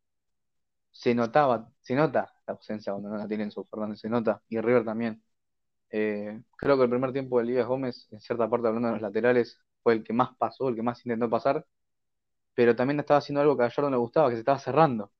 se 0.91 1.15
notaba, 1.15 1.71
se 1.81 1.95
nota 1.95 2.33
la 2.47 2.55
ausencia 2.55 2.93
cuando 2.93 3.11
no 3.11 3.17
la 3.19 3.29
tiene 3.29 3.45
Enzo 3.45 3.65
Fernández, 3.65 4.01
se 4.01 4.09
nota. 4.09 4.43
Y 4.49 4.61
River 4.61 4.85
también. 4.85 5.23
Eh, 5.91 6.43
creo 6.59 6.77
que 6.79 6.85
el 6.85 6.91
primer 6.91 7.13
tiempo 7.13 7.39
de 7.39 7.45
Elías 7.45 7.67
Gómez, 7.67 8.09
en 8.13 8.21
cierta 8.21 8.49
parte 8.51 8.69
hablando 8.69 8.89
de 8.89 8.95
los 8.95 9.03
laterales, 9.03 9.61
fue 9.83 9.95
el 9.95 10.05
que 10.05 10.13
más 10.13 10.37
pasó, 10.39 10.69
el 10.69 10.77
que 10.77 10.83
más 10.83 11.05
intentó 11.07 11.31
pasar. 11.31 11.67
Pero 12.55 12.77
también 12.77 13.01
estaba 13.01 13.19
haciendo 13.19 13.41
algo 13.43 13.57
que 13.57 13.65
a 13.65 13.69
Gallardo 13.69 13.91
no 13.91 13.97
le 13.97 14.01
gustaba, 14.01 14.29
que 14.31 14.37
se 14.37 14.41
estaba 14.41 14.59
cerrando. 14.59 15.13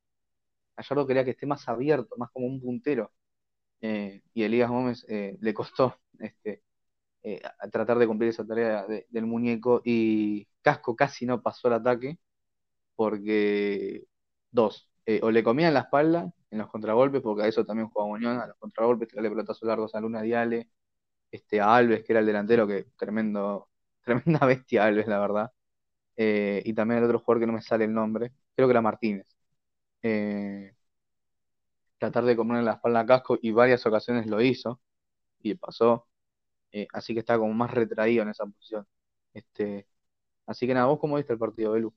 Gallardo 0.77 1.07
quería 1.07 1.25
que 1.25 1.33
esté 1.33 1.47
más 1.47 1.69
abierto, 1.69 2.17
más 2.19 2.31
como 2.33 2.47
un 2.47 2.61
puntero. 2.61 3.13
Eh, 3.81 4.23
y 4.35 4.43
Elías 4.45 4.71
Gómez 4.71 5.05
eh, 5.09 5.37
le 5.41 5.55
costó 5.55 5.97
este, 6.19 6.63
eh, 7.25 7.43
a 7.61 7.69
tratar 7.71 7.99
de 7.99 8.07
cumplir 8.09 8.31
esa 8.31 8.47
tarea 8.47 8.87
de- 8.87 9.07
del 9.11 9.27
muñeco 9.27 9.83
y 9.85 10.49
Casco 10.63 10.97
casi 10.97 11.27
no 11.27 11.43
pasó 11.43 11.69
el 11.69 11.75
ataque 11.75 12.19
porque 12.97 14.05
dos, 14.51 14.91
o 15.23 15.31
le 15.31 15.45
comían 15.45 15.75
la 15.75 15.81
espalda 15.81 16.33
en 16.51 16.59
los 16.59 16.69
contragolpes, 16.71 17.23
porque 17.23 17.43
a 17.45 17.49
eso 17.49 17.65
también 17.65 17.89
jugaba 17.89 18.13
Unión, 18.13 18.39
a 18.41 18.47
los 18.47 18.57
contragolpes, 18.59 19.09
tirarle 19.09 19.31
pelotazos 19.31 19.67
largos 19.69 19.95
a 19.95 20.01
Luna 20.01 20.23
Diale, 20.23 20.71
este, 21.31 21.61
a 21.61 21.75
Alves, 21.77 22.05
que 22.05 22.13
era 22.13 22.21
el 22.21 22.27
delantero, 22.27 22.67
que 22.69 22.87
tremendo, 22.99 23.69
tremenda 24.05 24.47
bestia 24.47 24.85
Alves, 24.87 25.07
la 25.09 25.19
verdad. 25.21 25.53
Y 26.17 26.75
también 26.75 26.99
el 26.99 27.05
otro 27.07 27.21
jugador 27.21 27.41
que 27.43 27.47
no 27.47 27.53
me 27.55 27.63
sale 27.63 27.85
el 27.85 27.95
nombre, 27.95 28.33
creo 28.55 28.69
que 28.69 28.73
era 28.73 28.83
Martínez. 28.83 29.27
Tratar 31.99 32.25
de 32.25 32.37
comerle 32.37 32.65
la 32.65 32.73
espalda 32.75 33.01
a 33.01 33.07
Casco 33.07 33.39
y 33.43 33.53
varias 33.53 33.87
ocasiones 33.87 34.27
lo 34.27 34.41
hizo 34.43 34.81
y 35.43 35.55
pasó. 35.57 36.09
Eh, 36.73 36.89
así 36.95 37.15
que 37.15 37.21
está 37.21 37.39
como 37.39 37.55
más 37.55 37.73
retraído 37.73 38.23
en 38.25 38.31
esa 38.31 38.47
posición. 38.47 38.87
Este, 39.35 39.89
así 40.47 40.67
que 40.69 40.75
nada, 40.75 40.87
¿vos 40.89 41.01
cómo 41.01 41.17
viste 41.17 41.33
el 41.35 41.39
partido, 41.41 41.73
Belu? 41.73 41.95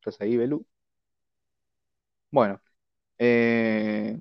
¿Estás 0.00 0.20
ahí, 0.20 0.36
Belu? 0.36 0.66
Bueno, 2.30 2.60
eh, 3.18 4.20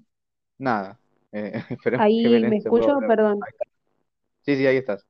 nada. 0.60 1.00
Eh, 1.34 1.54
esperemos 1.72 2.08
que 2.22 2.30
Ahí 2.30 2.42
me 2.48 2.50
se 2.52 2.70
escucho, 2.70 3.00
perdón. 3.08 3.40
Sí, 4.42 4.56
sí, 4.56 4.66
ahí 4.68 4.78
estás. 4.78 5.07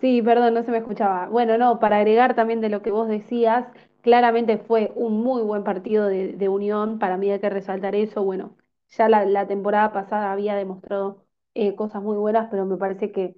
Sí, 0.00 0.20
perdón, 0.22 0.54
no 0.54 0.62
se 0.62 0.70
me 0.70 0.78
escuchaba. 0.78 1.28
Bueno, 1.28 1.56
no, 1.58 1.78
para 1.80 1.96
agregar 1.98 2.34
también 2.34 2.60
de 2.60 2.68
lo 2.68 2.82
que 2.82 2.90
vos 2.90 3.08
decías, 3.08 3.66
claramente 4.02 4.58
fue 4.58 4.92
un 4.94 5.22
muy 5.22 5.42
buen 5.42 5.64
partido 5.64 6.06
de, 6.06 6.48
Unión, 6.48 6.98
para 6.98 7.16
mí 7.16 7.30
hay 7.30 7.40
que 7.40 7.48
resaltar 7.50 7.94
eso. 7.94 8.22
Bueno, 8.22 8.56
ya 8.90 9.08
la, 9.08 9.24
la 9.24 9.46
temporada 9.46 9.92
pasada 9.92 10.32
había 10.32 10.54
demostrado 10.54 11.24
eh, 11.54 11.74
cosas 11.74 12.02
muy 12.02 12.16
buenas, 12.16 12.48
pero 12.50 12.66
me 12.66 12.76
parece 12.76 13.10
que 13.10 13.36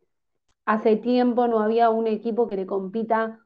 hace 0.67 0.97
tiempo 0.97 1.49
no 1.49 1.61
había 1.61 1.91
un 1.91 2.07
equipo 2.09 2.49
que 2.49 2.57
le 2.57 2.67
compita 2.67 3.41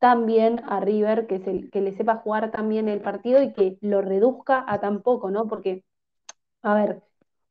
tan 0.00 0.26
bien 0.26 0.62
a 0.68 0.80
River, 0.80 1.26
que, 1.28 1.40
se, 1.40 1.70
que 1.70 1.80
le 1.82 1.92
sepa 1.92 2.16
jugar 2.18 2.50
tan 2.52 2.68
bien 2.68 2.88
el 2.88 3.02
partido 3.02 3.42
y 3.42 3.52
que 3.54 3.78
lo 3.82 4.02
reduzca 4.02 4.64
a 4.68 4.80
tan 4.80 5.02
poco, 5.02 5.30
¿no? 5.30 5.48
Porque 5.48 5.84
a 6.62 6.74
ver, 6.74 7.02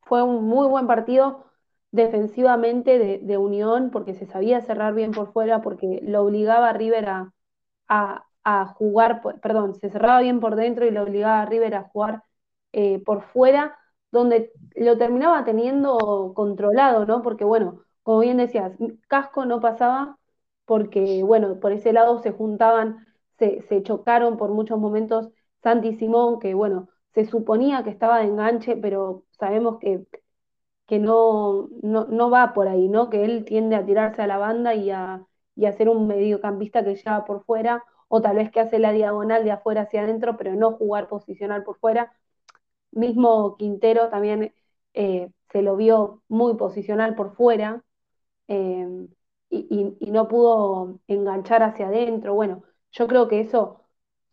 fue 0.03 0.23
un 0.23 0.43
muy 0.45 0.67
buen 0.67 0.87
partido 0.87 1.45
defensivamente 1.93 2.99
de, 2.99 3.39
Unión 3.39 3.91
porque 3.91 4.15
se 4.15 4.27
sabía 4.27 4.61
cerrar 4.61 4.95
bien 4.95 5.13
por 5.13 5.33
fuera, 5.33 5.61
porque 5.63 6.01
lo 6.03 6.23
obligaba 6.23 6.69
a 6.71 6.73
River 6.73 7.07
a, 7.09 8.25
a, 8.43 8.65
jugar, 8.67 9.21
por- 9.21 9.39
perdón, 9.39 9.75
se 9.75 9.89
cerraba 9.89 10.21
bien 10.21 10.39
por 10.39 10.55
dentro 10.55 10.85
y 10.85 10.91
lo 10.91 11.03
obligaba 11.03 11.41
a 11.41 11.45
River 11.45 11.75
a 11.75 11.83
jugar 11.89 12.23
eh, 12.73 12.99
por 13.05 13.21
fuera, 13.23 13.77
donde 14.11 14.51
lo 14.75 14.97
terminaba 14.97 15.43
teniendo 15.45 16.33
controlado, 16.35 17.05
¿no? 17.05 17.21
Porque 17.21 17.45
bueno, 17.45 17.81
como 18.03 18.19
bien 18.19 18.37
decías, 18.37 18.73
Casco 19.07 19.45
no 19.45 19.59
pasaba 19.61 20.17
porque 20.65 21.23
bueno, 21.23 21.59
por 21.59 21.71
ese 21.71 21.93
lado 21.93 22.19
se 22.21 22.31
juntaban, 22.31 23.05
se, 23.37 23.61
se 23.63 23.83
chocaron 23.83 24.37
por 24.37 24.51
muchos 24.51 24.79
momentos 24.79 25.29
Santi 25.61 25.89
y 25.89 25.95
Simón, 25.97 26.39
que 26.39 26.53
bueno, 26.53 26.89
se 27.13 27.25
suponía 27.25 27.83
que 27.83 27.89
estaba 27.89 28.19
de 28.19 28.25
enganche, 28.25 28.75
pero 28.77 29.25
sabemos 29.31 29.79
que, 29.79 30.05
que 30.87 30.99
no, 30.99 31.69
no, 31.81 32.05
no 32.05 32.29
va 32.29 32.53
por 32.53 32.67
ahí, 32.67 32.87
¿no? 32.89 33.09
Que 33.09 33.25
él 33.25 33.45
tiende 33.45 33.75
a 33.75 33.85
tirarse 33.85 34.21
a 34.21 34.27
la 34.27 34.37
banda 34.37 34.75
y 34.75 34.91
a, 34.91 35.25
y 35.55 35.71
ser 35.73 35.89
un 35.89 36.07
mediocampista 36.07 36.83
que 36.83 36.95
lleva 36.95 37.25
por 37.25 37.43
fuera, 37.45 37.83
o 38.09 38.21
tal 38.21 38.35
vez 38.37 38.51
que 38.51 38.59
hace 38.59 38.79
la 38.79 38.91
diagonal 38.91 39.43
de 39.43 39.51
afuera 39.51 39.81
hacia 39.83 40.03
adentro, 40.03 40.37
pero 40.37 40.55
no 40.55 40.73
jugar 40.73 41.07
posicional 41.09 41.63
por 41.63 41.77
fuera. 41.79 42.13
Mismo 42.91 43.57
Quintero 43.57 44.09
también 44.09 44.53
eh, 44.93 45.31
se 45.51 45.61
lo 45.61 45.75
vio 45.75 46.21
muy 46.27 46.55
posicional 46.55 47.15
por 47.15 47.35
fuera, 47.35 47.83
eh, 48.47 48.87
y, 49.49 49.67
y- 49.69 49.97
y 50.07 50.11
no 50.11 50.27
pudo 50.27 50.99
enganchar 51.07 51.63
hacia 51.63 51.87
adentro. 51.87 52.33
Bueno, 52.35 52.63
yo 52.91 53.07
creo 53.07 53.27
que 53.27 53.41
eso, 53.41 53.81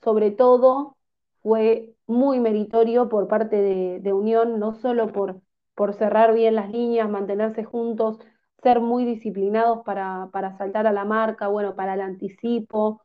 sobre 0.02 0.30
todo, 0.32 0.96
fue 1.42 1.94
muy 2.06 2.40
meritorio 2.40 3.08
por 3.08 3.28
parte 3.28 3.56
de, 3.56 4.00
de 4.00 4.12
Unión, 4.12 4.58
no 4.60 4.74
solo 4.74 5.12
por, 5.12 5.40
por 5.74 5.94
cerrar 5.94 6.34
bien 6.34 6.54
las 6.56 6.70
líneas, 6.70 7.08
mantenerse 7.10 7.64
juntos, 7.64 8.18
ser 8.62 8.80
muy 8.80 9.04
disciplinados 9.04 9.80
para, 9.84 10.28
para 10.32 10.56
saltar 10.58 10.86
a 10.86 10.92
la 10.92 11.04
marca, 11.04 11.48
bueno, 11.48 11.74
para 11.76 11.94
el 11.94 12.00
anticipo. 12.02 13.02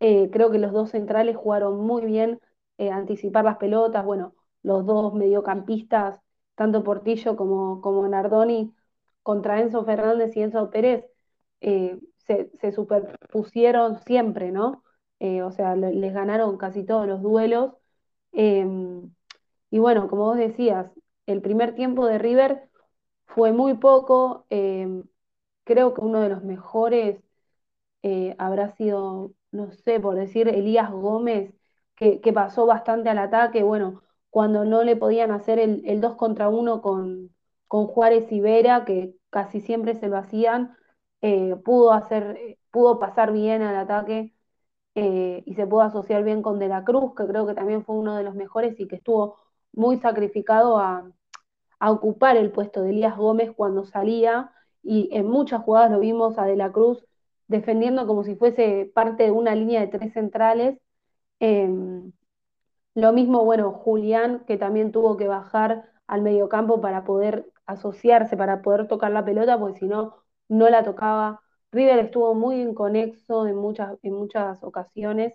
Eh, 0.00 0.30
creo 0.32 0.50
que 0.50 0.58
los 0.58 0.72
dos 0.72 0.90
centrales 0.90 1.36
jugaron 1.36 1.78
muy 1.80 2.04
bien, 2.04 2.40
eh, 2.78 2.90
anticipar 2.90 3.44
las 3.44 3.56
pelotas, 3.58 4.04
bueno, 4.04 4.34
los 4.62 4.86
dos 4.86 5.14
mediocampistas, 5.14 6.20
tanto 6.54 6.84
Portillo 6.84 7.36
como, 7.36 7.80
como 7.80 8.06
Nardoni, 8.08 8.74
contra 9.22 9.60
Enzo 9.60 9.84
Fernández 9.84 10.36
y 10.36 10.42
Enzo 10.42 10.70
Pérez, 10.70 11.04
eh, 11.60 11.98
se, 12.18 12.50
se 12.60 12.72
superpusieron 12.72 13.98
siempre, 14.04 14.52
¿no? 14.52 14.84
O 15.44 15.50
sea, 15.52 15.74
le- 15.76 15.92
les 15.94 16.14
ganaron 16.14 16.56
casi 16.58 16.84
todos 16.84 17.06
los 17.08 17.20
duelos. 17.22 17.74
Eh, 18.32 18.64
y 19.70 19.78
bueno, 19.78 20.08
como 20.08 20.24
vos 20.24 20.36
decías, 20.38 20.90
el 21.28 21.42
primer 21.42 21.74
tiempo 21.74 22.06
de 22.06 22.18
River 22.18 22.70
fue 23.26 23.52
muy 23.52 23.74
poco, 23.74 24.46
eh, 24.50 25.04
creo 25.64 25.94
que 25.94 26.00
uno 26.02 26.20
de 26.20 26.30
los 26.30 26.42
mejores 26.44 27.22
eh, 28.02 28.34
habrá 28.38 28.70
sido, 28.76 29.34
no 29.52 29.72
sé, 29.72 30.00
por 30.00 30.16
decir, 30.16 30.48
Elías 30.48 30.90
Gómez, 30.90 31.54
que, 31.96 32.20
pasó 32.32 32.66
bastante 32.66 33.10
al 33.10 33.18
ataque, 33.18 33.62
bueno, 33.62 34.02
cuando 34.30 34.64
no 34.64 34.84
le 34.84 34.96
podían 34.96 35.30
hacer 35.32 35.58
el, 35.58 35.82
el 35.86 36.00
2 36.00 36.16
contra 36.16 36.48
uno 36.48 36.82
con, 36.82 37.34
con 37.68 37.86
Juárez 37.88 38.30
y 38.32 38.40
Vera, 38.40 38.84
que 38.84 39.14
casi 39.30 39.60
siempre 39.60 39.94
se 39.96 40.08
lo 40.08 40.16
hacían, 40.18 40.76
eh, 41.22 41.56
pudo 41.64 41.92
hacer, 41.92 42.58
pudo 42.70 42.98
pasar 43.00 43.32
bien 43.32 43.62
al 43.62 43.76
ataque 43.76 44.34
y 44.94 45.54
se 45.54 45.66
pudo 45.66 45.82
asociar 45.82 46.24
bien 46.24 46.42
con 46.42 46.58
De 46.58 46.68
la 46.68 46.84
Cruz, 46.84 47.14
que 47.16 47.26
creo 47.26 47.46
que 47.46 47.54
también 47.54 47.84
fue 47.84 47.96
uno 47.96 48.16
de 48.16 48.24
los 48.24 48.34
mejores 48.34 48.78
y 48.80 48.88
que 48.88 48.96
estuvo 48.96 49.36
muy 49.72 49.98
sacrificado 49.98 50.78
a, 50.78 51.08
a 51.80 51.90
ocupar 51.92 52.36
el 52.36 52.50
puesto 52.52 52.82
de 52.82 52.90
Elías 52.90 53.16
Gómez 53.16 53.52
cuando 53.56 53.84
salía 53.84 54.52
y 54.82 55.08
en 55.12 55.26
muchas 55.26 55.62
jugadas 55.62 55.90
lo 55.90 56.00
vimos 56.00 56.38
a 56.38 56.44
De 56.44 56.56
la 56.56 56.72
Cruz 56.72 57.04
defendiendo 57.48 58.06
como 58.06 58.24
si 58.24 58.36
fuese 58.36 58.90
parte 58.94 59.24
de 59.24 59.30
una 59.30 59.54
línea 59.54 59.80
de 59.80 59.88
tres 59.88 60.12
centrales. 60.12 60.78
Eh, 61.40 61.68
lo 62.94 63.12
mismo, 63.12 63.44
bueno, 63.44 63.72
Julián, 63.72 64.44
que 64.46 64.56
también 64.58 64.92
tuvo 64.92 65.16
que 65.16 65.28
bajar 65.28 65.90
al 66.06 66.22
mediocampo 66.22 66.80
para 66.80 67.04
poder 67.04 67.50
asociarse, 67.66 68.36
para 68.36 68.62
poder 68.62 68.88
tocar 68.88 69.12
la 69.12 69.24
pelota, 69.24 69.58
porque 69.58 69.80
si 69.80 69.86
no, 69.86 70.16
no 70.48 70.68
la 70.68 70.82
tocaba. 70.84 71.40
River 71.72 71.98
estuvo 71.98 72.34
muy 72.34 72.60
inconexo 72.60 73.46
en 73.46 73.56
muchas, 73.56 73.98
en 74.02 74.14
muchas 74.14 74.62
ocasiones 74.64 75.34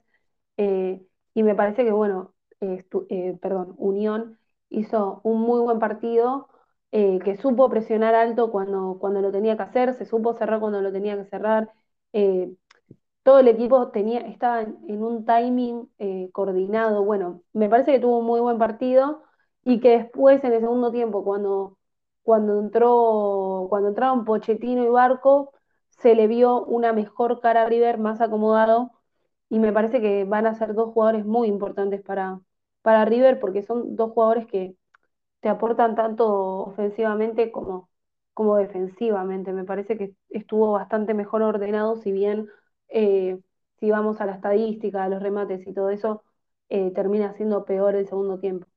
eh, 0.58 1.06
y 1.34 1.44
me 1.44 1.56
parece 1.56 1.86
que, 1.86 1.92
bueno, 1.92 2.34
eh, 2.62 3.38
perdón, 3.42 3.76
Unión 3.78 4.40
hizo 4.74 5.22
un 5.24 5.42
muy 5.42 5.62
buen 5.62 5.80
partido, 5.80 6.50
eh, 6.92 7.20
que 7.20 7.38
supo 7.38 7.70
presionar 7.70 8.16
alto 8.16 8.52
cuando, 8.52 8.98
cuando 9.00 9.22
lo 9.22 9.32
tenía 9.32 9.58
que 9.58 9.64
hacer, 9.64 9.94
se 9.96 10.06
supo 10.06 10.36
cerrar 10.36 10.60
cuando 10.60 10.82
lo 10.82 10.92
tenía 10.92 11.18
que 11.18 11.26
cerrar. 11.30 11.72
eh, 12.14 12.54
todo 13.24 13.40
el 13.40 13.48
equipo 13.48 13.90
tenía, 13.92 14.22
estaba 14.22 14.62
en, 14.62 15.04
un 15.04 15.26
timing 15.26 15.90
eh, 16.00 16.30
coordinado. 16.34 17.04
Bueno, 17.06 17.42
me 17.54 17.70
parece 17.70 17.94
que 17.94 18.00
tuvo 18.00 18.20
un 18.20 18.26
muy 18.26 18.40
buen 18.42 18.58
partido 18.58 19.24
y 19.64 19.80
que 19.80 19.90
después 19.98 20.44
en 20.44 20.54
el 20.54 20.62
segundo 20.62 20.92
tiempo, 20.92 21.24
cuando, 21.24 21.78
cuando 22.24 22.60
entró, 22.60 23.68
cuando 23.70 23.90
entraron 23.90 24.26
Pochettino 24.26 24.84
y 24.84 24.90
Barco, 24.90 25.54
se 25.90 26.16
le 26.16 26.28
vio 26.28 26.66
una 26.66 26.92
mejor 26.94 27.40
cara 27.42 27.64
a 27.64 27.66
River, 27.70 27.98
más 27.98 28.20
acomodado, 28.22 28.92
y 29.50 29.60
me 29.60 29.72
parece 29.74 30.02
que 30.02 30.26
van 30.26 30.46
a 30.48 30.56
ser 30.56 30.74
dos 30.74 30.94
jugadores 30.94 31.26
muy 31.26 31.48
importantes 31.48 32.02
para, 32.02 32.42
para 32.84 33.06
River, 33.06 33.40
porque 33.42 33.64
son 33.64 33.98
dos 33.98 34.12
jugadores 34.14 34.48
que 34.48 34.76
te 35.42 35.50
aportan 35.50 35.96
tanto 35.96 36.28
ofensivamente 36.66 37.52
como, 37.52 37.90
como 38.34 38.58
defensivamente. 38.58 39.54
Me 39.54 39.66
parece 39.66 39.98
que 39.98 40.16
estuvo 40.30 40.74
bastante 40.74 41.14
mejor 41.14 41.42
ordenado, 41.44 41.98
si 41.98 42.12
bien 42.12 42.50
eh, 42.90 43.40
si 43.80 43.92
vamos 43.92 44.22
a 44.22 44.26
la 44.28 44.34
estadística, 44.36 45.04
a 45.04 45.10
los 45.10 45.22
remates 45.24 45.68
y 45.68 45.74
todo 45.74 45.90
eso, 45.92 46.24
eh, 46.70 46.92
termina 46.94 47.34
siendo 47.34 47.66
peor 47.66 47.96
el 47.96 48.08
segundo 48.08 48.40
tiempo. 48.40 48.68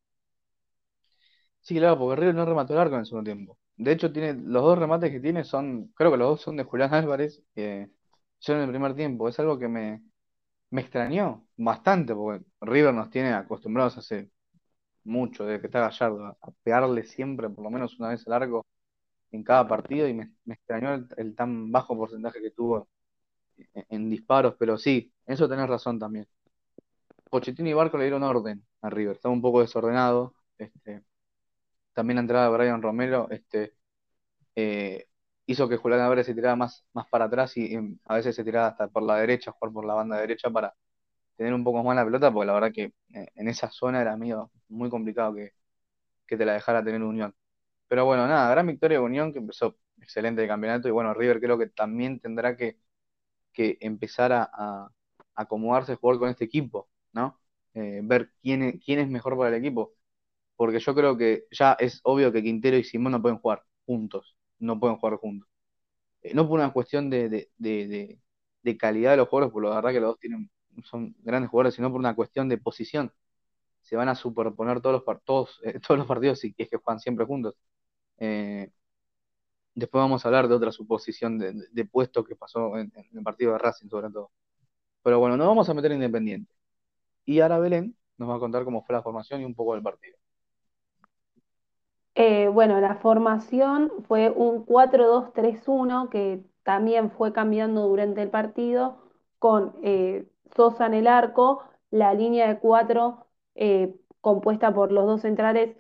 Sí, 1.61 1.75
claro, 1.77 1.99
porque 1.99 2.21
River 2.21 2.35
no 2.37 2.45
remató 2.47 2.73
el 2.75 2.79
arco 2.81 2.95
en 2.95 3.01
el 3.01 3.07
segundo 3.07 3.25
tiempo. 3.33 3.59
De 3.77 3.93
hecho, 3.93 4.13
tiene, 4.13 4.35
los 4.35 4.63
dos 4.63 4.79
remates 4.79 5.11
que 5.11 5.21
tiene 5.21 5.45
son, 5.45 5.89
creo 5.95 6.11
que 6.13 6.17
los 6.19 6.29
dos 6.29 6.41
son 6.43 6.57
de 6.57 6.65
Julián 6.65 6.95
Álvarez, 6.95 7.43
que 7.55 7.91
son 8.39 8.57
en 8.59 8.63
el 8.65 8.71
primer 8.71 8.95
tiempo. 8.95 9.29
Es 9.29 9.39
algo 9.41 9.59
que 9.59 9.69
me, 9.69 10.03
me 10.71 10.83
extrañó 10.83 11.49
bastante, 11.57 12.15
porque 12.15 12.46
River 12.61 12.95
nos 12.95 13.11
tiene 13.11 13.33
acostumbrados 13.35 13.99
hace 13.99 14.31
mucho, 15.05 15.45
desde 15.45 15.61
que 15.61 15.67
está 15.69 15.81
Gallardo, 15.81 16.27
a 16.27 16.51
pegarle 16.63 17.05
siempre 17.05 17.49
por 17.51 17.65
lo 17.65 17.71
menos 17.71 17.99
una 17.99 18.11
vez 18.11 18.27
al 18.27 18.35
arco 18.35 18.67
en 19.33 19.45
cada 19.45 19.67
partido 19.69 20.09
y 20.09 20.15
me, 20.15 20.33
extrañó 20.47 20.95
el, 20.95 21.09
el 21.17 21.35
tan 21.37 21.73
bajo 21.73 21.97
porcentaje 21.97 22.41
que 22.43 22.51
tuvo 22.51 22.89
en, 23.89 24.11
disparos, 24.11 24.55
pero 24.59 24.79
sí, 24.79 25.13
eso 25.27 25.49
tenés 25.49 25.69
razón 25.69 25.99
también. 25.99 26.27
Pochettino 27.31 27.69
y 27.69 27.73
Barco 27.75 27.99
le 27.99 28.05
dieron 28.05 28.23
orden 28.23 28.65
a 28.83 28.91
River, 28.91 29.17
estaba 29.17 29.35
un 29.35 29.43
poco 29.43 29.61
desordenado. 29.61 30.35
Este, 30.59 31.03
también 31.93 32.17
la 32.17 32.23
entrada 32.23 32.51
de 32.51 32.57
Brian 32.57 32.83
Romero 32.83 33.29
este, 33.31 33.75
eh, 34.55 35.07
hizo 35.47 35.69
que 35.69 35.77
Julián 35.77 36.01
Álvarez 36.01 36.27
se 36.27 36.35
tirara 36.35 36.57
más, 36.57 36.85
más 36.93 37.07
para 37.09 37.27
atrás 37.27 37.57
y, 37.57 37.75
y 37.75 37.99
a 38.07 38.15
veces 38.17 38.37
se 38.37 38.45
tiraba 38.45 38.69
hasta 38.69 38.89
por 38.89 39.03
la 39.03 39.17
derecha, 39.17 39.53
por 39.53 39.85
la 39.85 39.95
banda 39.95 40.21
derecha 40.21 40.51
para 40.51 40.75
tener 41.37 41.55
un 41.55 41.65
poco 41.65 41.83
más 41.85 41.97
la 41.97 42.05
pelota, 42.05 42.33
porque 42.33 42.47
la 42.47 42.55
verdad 42.55 42.73
que 42.73 42.85
eh, 43.15 43.29
en 43.35 43.49
esa 43.49 43.71
zona 43.71 44.01
era 44.03 44.17
medio 44.17 44.51
muy 44.69 44.91
complicado 44.91 45.35
que, 45.35 45.53
que 46.27 46.37
te 46.37 46.45
la 46.47 46.55
dejara 46.55 46.85
tener 46.85 47.03
Unión. 47.03 47.35
Pero 47.89 48.05
bueno, 48.07 48.27
nada, 48.29 48.51
gran 48.51 48.67
victoria 48.67 48.99
de 49.01 49.05
Unión 49.05 49.33
que 49.33 49.41
empezó 49.41 49.79
excelente 50.01 50.43
el 50.43 50.49
campeonato 50.49 50.89
y 50.89 50.93
bueno, 50.93 51.15
River 51.15 51.41
creo 51.41 51.59
que 51.59 51.69
también 51.69 52.21
tendrá 52.21 52.57
que, 52.57 52.79
que 53.53 53.79
empezar 53.81 54.33
a, 54.33 54.51
a 54.53 54.91
acomodarse 55.35 55.93
a 55.93 55.97
jugar 55.97 56.19
con 56.19 56.29
este 56.31 56.45
equipo, 56.45 56.89
¿no? 57.13 57.41
Eh, 57.75 58.01
ver 58.05 58.33
quién 58.43 58.63
es, 58.63 58.85
quién 58.85 59.01
es 59.01 59.09
mejor 59.09 59.37
para 59.37 59.51
el 59.51 59.57
equipo. 59.57 59.95
Porque 60.57 60.81
yo 60.81 60.95
creo 60.95 61.17
que 61.19 61.47
ya 61.53 61.75
es 61.75 62.01
obvio 62.05 62.33
que 62.33 62.43
Quintero 62.43 62.77
y 62.79 62.85
Simón 62.85 63.13
no 63.13 63.23
pueden 63.23 63.39
jugar 63.39 63.65
juntos, 63.87 64.37
no 64.61 64.81
pueden 64.81 64.99
jugar 64.99 65.17
juntos. 65.19 65.49
Eh, 66.23 66.35
no 66.35 66.49
por 66.49 66.59
una 66.61 66.73
cuestión 66.73 67.11
de, 67.11 67.29
de, 67.29 68.19
de, 68.63 68.79
calidad 68.79 69.13
de 69.13 69.17
los 69.19 69.29
jugadores, 69.29 69.53
porque 69.53 69.69
la 69.69 69.77
verdad 69.77 69.93
que 69.93 70.01
los 70.01 70.11
dos 70.11 70.19
tienen, 70.21 70.51
son 70.85 71.15
grandes 71.23 71.51
jugadores, 71.51 71.75
sino 71.75 71.91
por 71.91 72.01
una 72.01 72.15
cuestión 72.15 72.49
de 72.49 72.59
posición. 72.59 73.13
Se 73.83 73.97
van 73.97 74.09
a 74.09 74.15
superponer 74.15 74.81
todos 74.81 75.05
los, 75.07 75.25
todos, 75.25 75.61
eh, 75.65 75.81
todos 75.87 75.99
los 75.99 76.07
partidos 76.07 76.41
si 76.41 76.55
es 76.57 76.69
que 76.69 76.77
juegan 76.77 77.01
siempre 77.01 77.27
juntos. 77.27 77.57
Eh, 78.19 78.71
después 79.75 80.01
vamos 80.03 80.25
a 80.25 80.29
hablar 80.29 80.49
de 80.49 80.55
otra 80.55 80.73
suposición 80.73 81.39
de, 81.39 81.53
de 81.71 81.85
puesto 81.85 82.25
que 82.25 82.35
pasó 82.37 82.77
en, 82.79 82.93
el 83.13 83.23
partido 83.23 83.53
de 83.53 83.59
Racing, 83.59 83.89
sobre 83.89 84.11
todo. 84.11 84.31
Pero 85.03 85.21
bueno, 85.21 85.37
nos 85.37 85.47
vamos 85.47 85.69
a 85.69 85.75
meter 85.75 85.93
Independiente. 85.93 86.53
Y 87.25 87.41
ahora 87.41 87.59
Belén 87.59 87.97
nos 88.19 88.29
va 88.29 88.37
a 88.37 88.39
contar 88.39 88.65
cómo 88.65 88.83
fue 88.85 88.95
la 88.95 89.03
formación 89.03 89.43
y 89.43 89.45
un 89.45 89.55
poco 89.55 89.75
del 89.75 89.83
partido. 89.83 90.17
Eh, 92.15 92.49
bueno, 92.49 92.81
la 92.81 92.97
formación 92.97 93.93
fue 94.09 94.31
un 94.31 94.65
4-2-3-1 94.65 96.09
que 96.09 96.43
también 96.63 97.11
fue 97.11 97.33
cambiando 97.33 97.87
durante 97.87 98.23
el 98.23 98.31
partido 98.31 98.99
con 99.39 99.75
Sosa 100.55 100.87
en 100.87 100.95
el 100.95 101.07
arco, 101.07 101.63
la 101.91 102.15
línea 102.15 102.49
de 102.49 102.59
cuatro 102.59 103.27
eh, 103.55 103.95
compuesta 104.21 104.73
por 104.75 104.93
los 104.93 105.07
dos 105.07 105.23
centrales 105.23 105.77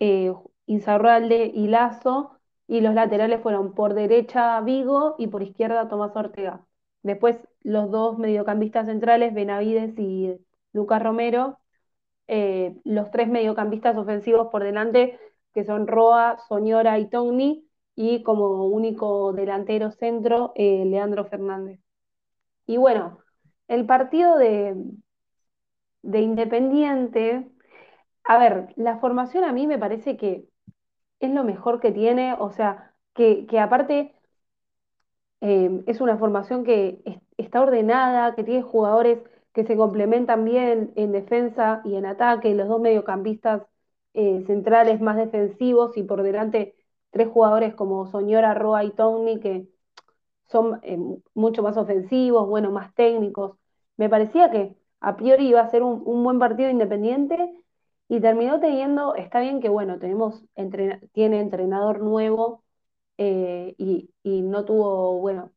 eh, 0.00 0.32
Insaurralde 0.66 1.50
y 1.54 1.68
Lazo, 1.68 2.38
y 2.66 2.80
los 2.80 2.94
laterales 2.94 3.42
fueron 3.42 3.74
por 3.74 3.94
derecha 3.94 4.60
Vigo 4.62 5.16
y 5.18 5.26
por 5.28 5.42
izquierda 5.42 5.88
Tomás 5.88 6.16
Ortega. 6.16 6.64
Después 7.02 7.38
los 7.62 7.90
dos 7.90 8.18
mediocampistas 8.18 8.86
centrales, 8.86 9.34
Benavides 9.34 9.98
y 9.98 10.34
Lucas 10.72 11.02
Romero, 11.02 11.58
eh, 12.28 12.76
los 12.84 13.10
tres 13.10 13.28
mediocampistas 13.28 13.96
ofensivos 13.96 14.48
por 14.50 14.64
delante, 14.64 15.18
que 15.52 15.64
son 15.64 15.86
Roa, 15.86 16.38
Soñora 16.48 16.98
y 16.98 17.08
Togni, 17.08 17.68
y 17.96 18.22
como 18.22 18.66
único 18.66 19.32
delantero 19.32 19.90
centro, 19.92 20.52
eh, 20.56 20.84
Leandro 20.86 21.24
Fernández. 21.26 21.80
Y 22.66 22.76
bueno, 22.78 23.18
el 23.68 23.86
partido 23.86 24.36
de, 24.38 24.74
de 26.02 26.20
Independiente, 26.20 27.48
a 28.24 28.38
ver, 28.38 28.74
la 28.76 28.98
formación 28.98 29.44
a 29.44 29.52
mí 29.52 29.66
me 29.66 29.78
parece 29.78 30.16
que 30.16 30.48
es 31.20 31.30
lo 31.32 31.44
mejor 31.44 31.80
que 31.80 31.92
tiene, 31.92 32.34
o 32.38 32.50
sea, 32.52 32.94
que, 33.14 33.46
aparte 33.60 34.14
eh, 35.40 35.82
es 35.86 36.00
una 36.00 36.16
formación 36.18 36.64
que 36.64 37.00
es, 37.04 37.18
está 37.36 37.62
ordenada, 37.62 38.34
que 38.34 38.44
tiene 38.44 38.62
jugadores 38.62 39.20
que 39.52 39.64
se 39.64 39.76
complementan 39.76 40.44
bien 40.44 40.92
en 40.96 41.12
defensa 41.12 41.80
y 41.84 41.96
en 41.96 42.06
ataque, 42.06 42.54
los 42.54 42.68
dos 42.68 42.80
mediocampistas 42.80 43.62
eh, 44.14 44.44
centrales 44.46 45.00
más 45.00 45.16
defensivos 45.16 45.96
y 45.96 46.02
por 46.02 46.22
delante 46.22 46.76
tres 47.10 47.28
jugadores 47.28 47.74
como 47.74 48.06
Soñora, 48.06 48.54
Roa 48.54 48.84
y 48.84 48.90
Tony 48.92 49.38
que 49.40 49.68
son 50.46 50.80
eh, 50.82 50.98
mucho 51.34 51.62
más 51.62 51.76
ofensivos, 51.76 52.48
bueno, 52.48 52.70
más 52.70 52.94
técnicos. 52.94 53.56
Me 53.96 54.08
parecía 54.08 54.50
que 54.50 54.76
a 55.00 55.16
priori 55.16 55.48
iba 55.48 55.60
a 55.60 55.70
ser 55.70 55.82
un, 55.82 56.02
un 56.04 56.24
buen 56.24 56.38
partido 56.38 56.70
independiente 56.70 57.36
y 58.08 58.20
terminó 58.20 58.60
teniendo, 58.60 59.14
está 59.14 59.40
bien 59.40 59.60
que 59.60 59.68
bueno, 59.68 59.98
tenemos 59.98 60.44
tiene 61.12 61.40
entrenador 61.40 62.00
nuevo 62.00 62.64
eh, 63.18 63.74
y, 63.78 64.10
y, 64.22 64.42
no 64.42 64.64
tuvo, 64.64 65.20
bueno, 65.20 65.52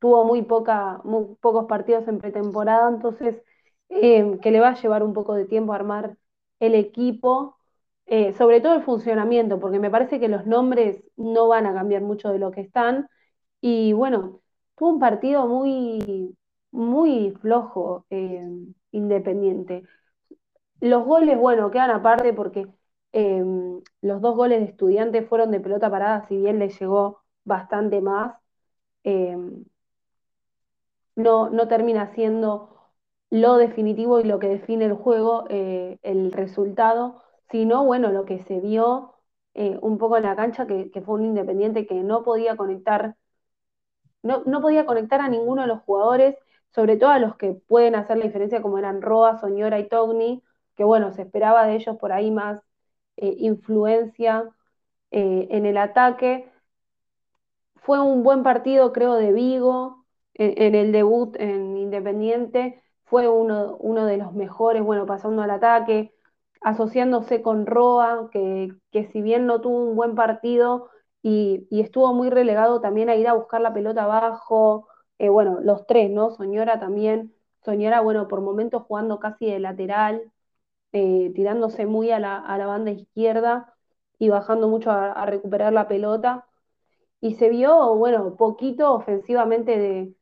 tuvo 0.00 0.24
muy, 0.24 0.42
poca, 0.42 1.00
muy 1.04 1.36
pocos 1.40 1.66
partidos 1.66 2.08
en 2.08 2.18
pretemporada, 2.18 2.88
entonces 2.90 3.42
eh, 3.90 4.38
que 4.42 4.50
le 4.50 4.60
va 4.60 4.70
a 4.70 4.80
llevar 4.80 5.02
un 5.02 5.12
poco 5.14 5.34
de 5.34 5.46
tiempo 5.46 5.72
a 5.72 5.76
armar 5.76 6.16
el 6.60 6.74
equipo, 6.74 7.56
sobre 8.36 8.60
todo 8.60 8.74
el 8.74 8.82
funcionamiento, 8.82 9.60
porque 9.60 9.78
me 9.78 9.90
parece 9.90 10.18
que 10.18 10.28
los 10.28 10.44
nombres 10.46 11.02
no 11.16 11.46
van 11.48 11.66
a 11.66 11.74
cambiar 11.74 12.02
mucho 12.02 12.30
de 12.30 12.40
lo 12.40 12.50
que 12.50 12.60
están. 12.60 13.08
Y 13.60 13.92
bueno, 13.92 14.40
tuvo 14.76 14.90
un 14.90 14.98
partido 15.00 15.46
muy, 15.46 16.36
muy 16.72 17.32
flojo, 17.40 18.06
eh, 18.10 18.48
independiente. 18.92 19.84
Los 20.80 21.04
goles, 21.06 21.38
bueno, 21.38 21.70
quedan 21.70 21.90
aparte 21.90 22.32
porque 22.32 22.68
eh, 23.12 23.44
los 24.02 24.20
dos 24.22 24.36
goles 24.36 24.60
de 24.60 24.66
estudiantes 24.66 25.28
fueron 25.28 25.50
de 25.50 25.60
pelota 25.60 25.90
parada, 25.90 26.26
si 26.28 26.36
bien 26.38 26.58
le 26.58 26.70
llegó 26.70 27.22
bastante 27.44 28.00
más. 28.00 28.36
Eh, 29.04 29.36
no, 31.16 31.50
no 31.50 31.68
termina 31.68 32.14
siendo 32.14 32.76
lo 33.30 33.56
definitivo 33.58 34.20
y 34.20 34.24
lo 34.24 34.38
que 34.38 34.48
define 34.48 34.86
el 34.86 34.94
juego, 34.94 35.44
el 35.48 36.32
resultado, 36.32 37.22
sino, 37.50 37.84
bueno, 37.84 38.10
lo 38.10 38.24
que 38.24 38.40
se 38.44 38.60
vio 38.60 39.14
un 39.54 39.98
poco 39.98 40.16
en 40.16 40.24
la 40.24 40.36
cancha, 40.36 40.66
que, 40.66 40.90
fue 41.04 41.14
un 41.16 41.26
independiente 41.26 41.86
que 41.86 42.02
no 42.02 42.22
podía 42.24 42.56
conectar, 42.56 43.16
no, 44.22 44.42
no, 44.46 44.60
podía 44.60 44.86
conectar 44.86 45.20
a 45.20 45.28
ninguno 45.28 45.62
de 45.62 45.68
los 45.68 45.80
jugadores, 45.82 46.36
sobre 46.70 46.96
todo 46.96 47.10
a 47.10 47.18
los 47.18 47.36
que 47.36 47.54
pueden 47.54 47.94
hacer 47.94 48.18
la 48.18 48.24
diferencia, 48.26 48.62
como 48.62 48.78
eran 48.78 49.02
Roa, 49.02 49.38
Soñora 49.40 49.78
y 49.78 49.88
Togni, 49.88 50.42
que 50.76 50.84
bueno, 50.84 51.12
se 51.12 51.22
esperaba 51.22 51.66
de 51.66 51.76
ellos 51.76 51.96
por 51.98 52.12
ahí 52.12 52.30
más 52.30 52.60
eh, 53.16 53.34
influencia 53.38 54.50
eh, 55.10 55.48
en 55.50 55.66
el 55.66 55.76
ataque. 55.78 56.50
Fue 57.76 58.00
un 58.00 58.22
buen 58.22 58.42
partido, 58.42 58.92
creo, 58.92 59.14
de 59.14 59.32
Vigo 59.32 60.04
en, 60.34 60.54
en 60.62 60.74
el 60.74 60.92
debut 60.92 61.34
en 61.38 61.76
Independiente. 61.76 62.82
Fue 63.04 63.28
uno, 63.28 63.76
uno, 63.80 64.06
de 64.06 64.16
los 64.18 64.32
mejores, 64.34 64.82
bueno, 64.82 65.06
pasando 65.06 65.42
al 65.42 65.50
ataque, 65.50 66.14
asociándose 66.60 67.42
con 67.42 67.66
Roa, 67.66 68.28
que, 68.32 68.72
que 68.92 69.06
si 69.06 69.22
bien 69.22 69.46
no 69.46 69.60
tuvo 69.60 69.78
un 69.84 69.96
buen 69.96 70.14
partido 70.14 70.90
y, 71.22 71.66
estuvo 71.70 72.12
muy 72.14 72.30
relegado 72.30 72.80
también 72.80 73.10
a 73.10 73.16
ir 73.16 73.28
a 73.28 73.34
buscar 73.34 73.60
la 73.60 73.74
pelota 73.74 74.04
abajo, 74.04 74.88
eh, 75.18 75.28
bueno, 75.28 75.60
los 75.62 75.86
tres, 75.86 76.10
¿no? 76.10 76.30
Soñora 76.30 76.80
también, 76.80 77.34
Soñora, 77.64 78.00
bueno, 78.00 78.28
por 78.28 78.40
momentos 78.40 78.82
jugando 78.84 79.18
casi 79.20 79.46
de 79.46 79.60
lateral, 79.60 80.32
eh, 80.92 81.32
tirándose 81.34 81.86
muy 81.86 82.10
a 82.10 82.18
la, 82.20 82.38
a 82.38 82.58
la, 82.58 82.66
banda 82.66 82.90
izquierda 82.90 83.74
y 84.18 84.28
bajando 84.28 84.68
mucho 84.68 84.90
a, 84.90 85.12
a, 85.12 85.26
recuperar 85.26 85.72
la 85.72 85.88
pelota. 85.88 86.46
Y 87.20 87.34
se 87.36 87.50
vio, 87.50 87.96
bueno, 87.96 88.36
poquito 88.36 88.94
ofensivamente 88.94 89.78
de, 89.78 90.14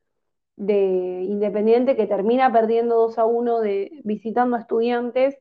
de 0.59 1.23
Independiente 1.25 1.97
que 1.97 2.07
termina 2.07 2.53
perdiendo 2.53 2.97
2 2.97 3.19
a 3.19 3.25
1 3.27 3.61
de, 3.61 4.01
visitando 4.05 4.57
a 4.57 4.61
estudiantes 4.61 5.39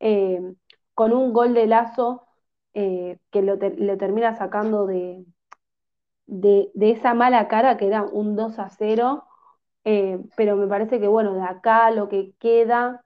eh, 0.00 0.40
con 0.94 1.12
un 1.12 1.32
gol 1.32 1.54
de 1.54 1.66
lazo 1.66 2.23
eh, 2.74 3.18
que 3.30 3.42
lo, 3.42 3.58
ter, 3.58 3.78
lo, 3.80 3.96
termina 3.98 4.36
sacando 4.36 4.86
de, 4.86 5.24
de, 6.26 6.70
esa 6.90 7.14
mala 7.14 7.48
cara 7.48 7.76
que 7.76 7.86
era 7.86 8.02
un 8.02 8.36
2 8.36 8.58
a 8.58 8.68
0. 8.70 9.24
Eh, 9.84 10.18
pero 10.36 10.56
me 10.56 10.66
parece 10.66 11.00
que, 11.00 11.08
bueno, 11.08 11.34
de 11.34 11.42
acá 11.42 11.90
lo 11.90 12.08
que 12.08 12.34
queda 12.38 13.04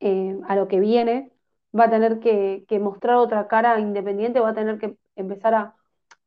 eh, 0.00 0.38
a 0.48 0.56
lo 0.56 0.68
que 0.68 0.80
viene, 0.80 1.32
va 1.78 1.84
a 1.84 1.90
tener 1.90 2.20
que, 2.20 2.64
que, 2.68 2.78
mostrar 2.80 3.16
otra 3.16 3.48
cara 3.48 3.78
independiente, 3.80 4.40
va 4.40 4.50
a 4.50 4.54
tener 4.54 4.78
que 4.78 4.96
empezar 5.16 5.54
a, 5.54 5.76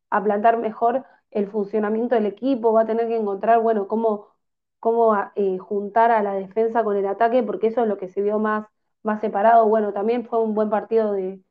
a, 0.10 0.24
plantar 0.24 0.58
mejor 0.58 1.06
el 1.32 1.50
funcionamiento 1.50 2.16
del 2.16 2.26
equipo, 2.28 2.74
va 2.74 2.82
a 2.84 2.86
tener 2.88 3.08
que 3.08 3.18
encontrar, 3.18 3.62
bueno, 3.62 3.88
cómo, 3.88 4.28
cómo 4.80 5.16
juntar 5.60 6.12
a 6.12 6.24
la 6.24 6.34
defensa 6.36 6.84
con 6.84 6.98
el 6.98 7.08
ataque, 7.08 7.44
porque 7.44 7.68
eso 7.68 7.82
es 7.84 7.88
lo 7.88 7.98
que 7.98 8.10
se 8.10 8.22
vio 8.22 8.40
más, 8.40 8.68
más 9.04 9.22
separado. 9.22 9.68
Bueno, 9.68 9.94
también 9.94 10.26
fue 10.26 10.42
un 10.44 10.56
buen 10.56 10.70
partido 10.70 11.14
de, 11.14 11.42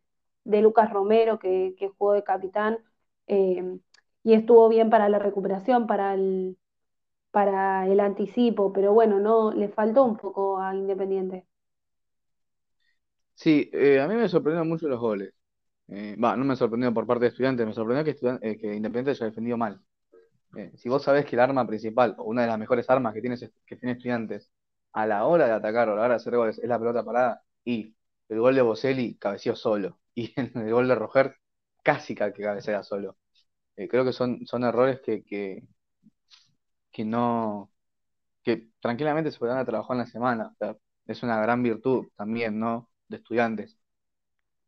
de 0.45 0.63
Lucas 0.63 0.93
Romero, 0.93 1.39
que, 1.39 1.75
que, 1.79 1.89
jugó 1.89 2.15
de 2.15 2.25
capitán, 2.25 2.79
eh, 3.27 3.79
y 4.25 4.35
estuvo 4.35 4.69
bien 4.69 4.91
para 4.91 5.09
la 5.09 5.19
recuperación, 5.19 5.87
para 5.87 6.15
el, 6.15 6.57
para 7.31 7.87
el 7.89 8.01
anticipo, 8.01 8.73
pero 8.73 8.93
bueno, 8.93 9.21
no 9.21 9.53
le 9.53 9.69
faltó 9.69 10.05
un 10.05 10.17
poco 10.17 10.61
a 10.61 10.75
Independiente. 10.75 11.47
Sí, 13.35 13.71
eh, 13.73 14.01
a 14.01 14.07
mí 14.07 14.15
me 14.15 14.29
sorprendieron 14.29 14.69
mucho 14.69 14.89
los 14.89 15.01
goles. 15.01 15.35
Eh, 15.89 16.17
va, 16.23 16.37
no 16.37 16.45
me 16.45 16.57
sorprendió 16.57 16.93
por 16.95 17.07
parte 17.07 17.25
de 17.25 17.29
estudiantes, 17.31 17.67
me 17.67 17.73
sorprendió 17.73 18.05
que, 18.05 18.75
Independiente 18.77 19.11
haya 19.11 19.27
defendido 19.27 19.57
mal. 19.57 19.81
Si 20.75 20.91
vos 20.91 21.03
sabés 21.03 21.25
que 21.25 21.35
el 21.35 21.41
arma 21.41 21.67
principal, 21.67 22.15
o 22.19 22.25
una 22.25 22.43
de 22.43 22.49
las 22.49 22.59
mejores 22.59 22.89
armas 22.91 23.15
que, 23.15 23.23
tiene, 23.23 23.37
que 23.67 23.77
tiene 23.77 23.93
estudiantes 23.93 24.51
a 24.93 25.07
la 25.07 25.25
hora 25.25 25.47
de 25.47 25.53
atacar 25.53 25.89
o 25.89 25.93
a 25.93 25.95
la 25.97 26.03
hora 26.03 26.09
de 26.11 26.17
hacer 26.17 26.37
goles 26.37 26.59
es 26.59 26.69
la 26.69 26.79
pelota 26.79 27.05
parada, 27.05 27.43
y 27.65 27.97
el 28.29 28.41
gol 28.41 28.55
de 28.55 28.63
Boselli 28.63 29.17
cabeció 29.17 29.57
solo, 29.57 29.99
y 30.15 30.33
el 30.41 30.71
gol 30.73 30.89
de 30.89 30.95
Roger 30.95 31.37
casi 31.83 32.15
que 32.15 32.33
cabecea 32.33 32.83
solo. 32.83 33.17
creo 33.77 34.05
que 34.05 34.13
son, 34.13 34.47
son 34.47 34.65
errores 34.65 35.01
que, 35.03 35.25
que, 35.25 35.65
que 36.93 37.05
no, 37.05 37.73
que 38.45 38.71
tranquilamente 38.81 39.31
se 39.31 39.39
podrán 39.39 39.67
trabajar 39.67 39.95
en 39.97 40.01
la 40.01 40.07
semana. 40.07 40.57
Es 41.07 41.23
una 41.23 41.41
gran 41.43 41.63
virtud 41.63 42.09
también, 42.17 42.59
¿no? 42.61 42.91
de 43.09 43.19
estudiantes. 43.19 43.79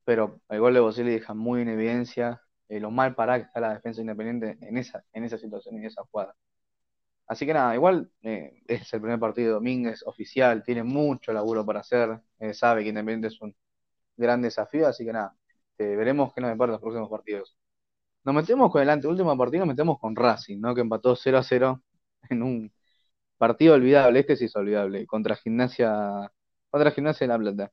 pero 0.05 0.41
el 0.49 0.61
gol 0.61 0.75
de 0.75 0.81
Boselli 0.81 1.11
deja 1.13 1.35
muy 1.35 1.63
en 1.63 1.69
evidencia 1.69 2.43
eh, 2.69 2.81
lo 2.81 2.91
mal 2.91 3.15
parada 3.15 3.39
que 3.41 3.47
está 3.47 3.61
la 3.61 3.75
defensa 3.75 4.01
independiente 4.01 4.59
en 4.67 4.79
esa, 4.79 5.05
en 5.13 5.25
esa 5.25 5.39
situación 5.39 5.77
y 5.77 5.79
en 5.81 5.85
esa 5.87 6.03
jugada. 6.05 6.37
Así 7.27 7.47
que 7.47 7.55
nada, 7.55 7.75
igual 7.75 8.11
eh, 8.23 8.63
es 8.67 8.93
el 8.95 9.01
primer 9.01 9.19
partido 9.21 9.49
de 9.49 9.55
Domínguez 9.55 10.03
oficial, 10.07 10.63
tiene 10.63 10.83
mucho 10.85 11.33
laburo 11.33 11.65
para 11.67 11.81
hacer, 11.81 12.21
eh, 12.39 12.55
sabe 12.55 12.83
que 12.83 12.91
Independiente 12.91 13.29
es 13.29 13.41
un 13.41 13.55
gran 14.17 14.43
desafío, 14.43 14.87
así 14.89 15.05
que 15.05 15.13
nada, 15.13 15.37
eh, 15.79 15.97
veremos 15.97 16.33
qué 16.35 16.41
nos 16.41 16.51
depara 16.51 16.73
los 16.73 16.81
próximos 16.81 17.11
partidos. 17.11 17.57
Nos 18.25 18.35
metemos 18.35 18.71
con 18.73 18.83
el 18.83 18.91
anteúltimo 18.91 19.37
partido, 19.37 19.67
nos 19.67 19.75
metemos 19.75 19.99
con 20.01 20.17
Racing, 20.17 20.61
¿no? 20.61 20.75
Que 20.75 20.81
empató 20.83 21.17
0 21.17 21.39
a 21.39 21.43
0 21.43 21.83
en 22.31 22.43
un 22.43 22.73
partido 23.39 23.75
olvidable, 23.75 24.21
este 24.21 24.37
sí 24.37 24.47
es 24.47 24.57
olvidable, 24.57 25.07
contra 25.07 25.37
Gimnasia, 25.37 26.33
contra 26.71 26.91
Gimnasia 26.93 27.27
de 27.27 27.29
La 27.33 27.39
Plata. 27.39 27.73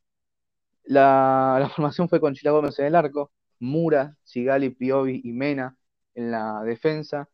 La, 0.84 1.58
la 1.60 1.70
formación 1.70 2.10
fue 2.10 2.20
con 2.20 2.34
Chila 2.34 2.52
Gómez 2.52 2.78
en 2.80 2.88
el 2.88 2.96
arco, 2.96 3.32
Mura, 3.60 4.16
Sigali, 4.24 4.72
Piovi 4.72 5.22
y 5.24 5.32
Mena 5.34 5.78
en 6.16 6.32
la 6.32 6.64
defensa, 6.64 7.30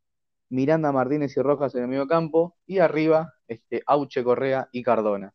Miranda, 0.49 0.91
Martínez 0.91 1.35
y 1.37 1.41
Rojas 1.41 1.75
en 1.75 1.83
el 1.83 1.87
medio 1.87 2.07
campo, 2.07 2.57
y 2.65 2.79
arriba, 2.79 3.33
este, 3.47 3.83
Auche, 3.87 4.23
Correa 4.23 4.69
y 4.71 4.83
Cardona. 4.83 5.33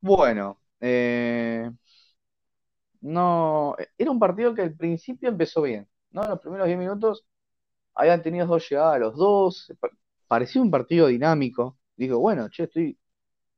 Bueno, 0.00 0.60
eh, 0.80 1.70
no, 3.04 3.76
era 3.98 4.10
un 4.10 4.18
partido 4.20 4.54
que 4.54 4.62
al 4.62 4.74
principio 4.76 5.28
empezó 5.30 5.62
bien, 5.62 5.88
¿no? 6.12 6.26
Los 6.28 6.40
primeros 6.40 6.66
10 6.66 6.78
minutos 6.78 7.26
habían 7.94 8.22
tenido 8.22 8.46
dos 8.46 8.68
llegadas 8.68 8.96
a 8.96 8.98
los 8.98 9.16
dos, 9.16 9.72
pa- 9.80 9.90
parecía 10.28 10.62
un 10.62 10.70
partido 10.70 11.08
dinámico. 11.08 11.78
Digo, 11.96 12.18
bueno, 12.20 12.48
che, 12.50 12.64
estoy, 12.64 12.98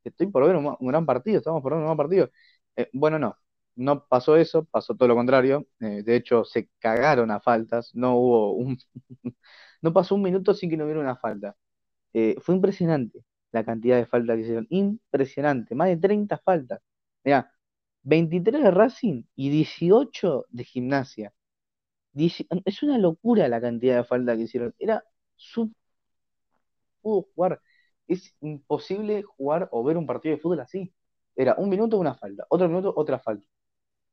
estoy 0.05 0.29
por 0.29 0.47
ver 0.47 0.57
un, 0.57 0.77
un 0.79 0.89
gran 0.89 1.07
partido, 1.07 1.39
estamos 1.39 1.63
por 1.63 1.73
ver 1.73 1.81
un 1.81 1.87
gran 1.87 1.97
partido. 1.97 2.31
Eh, 2.77 2.89
bueno, 2.93 3.19
no, 3.19 3.37
no 3.77 4.07
pasó 4.07 4.37
eso, 4.37 4.65
pasó 4.67 4.95
todo 4.97 5.09
lo 5.09 5.15
contrario. 5.17 5.67
Eh, 5.81 6.03
de 6.05 6.17
hecho, 6.17 6.45
se 6.45 6.71
cagaron 6.79 7.31
a 7.31 7.41
faltas, 7.41 7.95
no 7.95 8.17
hubo 8.17 8.53
un, 8.55 8.79
no 9.83 9.93
pasó 9.93 10.15
un 10.15 10.23
minuto 10.23 10.55
sin 10.55 10.71
que 10.71 10.77
no 10.77 10.85
hubiera 10.85 11.01
una 11.01 11.17
falta. 11.17 11.57
Eh, 12.13 12.37
fue 12.43 12.55
impresionante 12.55 13.25
la 13.53 13.65
cantidad 13.65 13.97
de 13.97 14.07
faltas 14.07 14.37
que 14.37 14.43
hicieron, 14.43 14.67
impresionante, 14.71 15.75
más 15.75 15.89
de 15.89 15.97
30 15.99 16.39
faltas. 16.39 16.81
Mirá, 17.25 17.53
23 18.07 18.63
de 18.63 18.71
Racing 18.73 19.25
y 19.37 19.51
18 19.51 20.47
de 20.51 20.65
Gimnasia. 20.65 21.33
Es 22.65 22.83
una 22.83 22.99
locura 22.99 23.49
la 23.49 23.61
cantidad 23.61 23.97
de 23.99 24.05
faltas 24.05 24.37
que 24.37 24.43
hicieron. 24.45 24.75
Era 24.79 25.05
su 25.37 25.73
pudo 27.03 27.23
jugar. 27.35 27.61
Es 28.09 28.35
imposible 28.41 29.23
jugar 29.23 29.69
o 29.73 29.83
ver 29.85 29.97
un 29.97 30.07
partido 30.07 30.37
de 30.37 30.41
fútbol 30.43 30.61
así. 30.61 30.93
Era 31.35 31.55
un 31.59 31.69
minuto 31.69 31.99
una 31.99 32.15
falta, 32.15 32.47
otro 32.49 32.69
minuto 32.69 32.93
otra 32.97 33.19
falta. 33.19 33.47